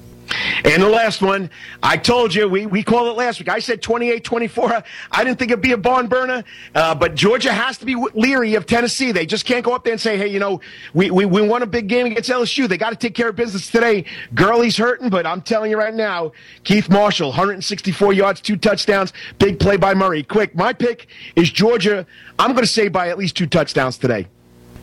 [0.64, 1.50] And the last one,
[1.82, 3.48] I told you, we, we called it last week.
[3.48, 4.82] I said 28 24.
[5.12, 6.44] I didn't think it'd be a barn burner,
[6.74, 9.12] uh, but Georgia has to be leery of Tennessee.
[9.12, 10.60] They just can't go up there and say, hey, you know,
[10.92, 12.68] we, we, we won a big game against LSU.
[12.68, 14.04] They got to take care of business today.
[14.34, 16.32] Gurley's hurting, but I'm telling you right now,
[16.64, 20.22] Keith Marshall, 164 yards, two touchdowns, big play by Murray.
[20.22, 22.06] Quick, my pick is Georgia.
[22.38, 24.28] I'm going to say by at least two touchdowns today.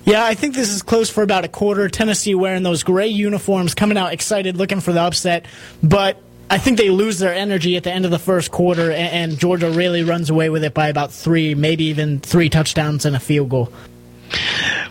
[0.04, 1.88] Yeah, I think this is close for about a quarter.
[1.88, 5.46] Tennessee wearing those gray uniforms, coming out excited, looking for the upset.
[5.84, 6.18] But
[6.50, 9.70] I think they lose their energy at the end of the first quarter, and, Georgia
[9.70, 13.50] really runs away with it by about three, maybe even three touchdowns and a field
[13.50, 13.72] goal.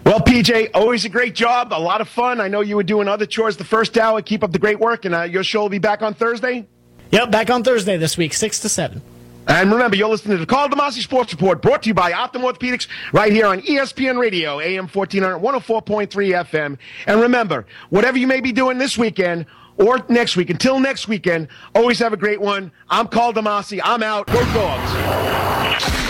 [0.06, 2.40] Well, PJ, always a great job, a lot of fun.
[2.40, 4.22] I know you were doing other chores the first hour.
[4.22, 6.66] Keep up the great work, and uh, your show will be back on Thursday.
[7.10, 9.02] Yep, back on Thursday this week, six to seven.
[9.46, 12.42] And remember, you're listening to the Karl DeMasi Sports Report, brought to you by Optim
[12.42, 16.78] Orthopedics, right here on ESPN Radio, AM 1400, 104.3 FM.
[17.06, 19.46] And remember, whatever you may be doing this weekend
[19.76, 22.70] or next week, until next weekend, always have a great one.
[22.88, 23.80] I'm Karl DeMasi.
[23.82, 24.26] I'm out.
[24.26, 26.09] Go Dogs.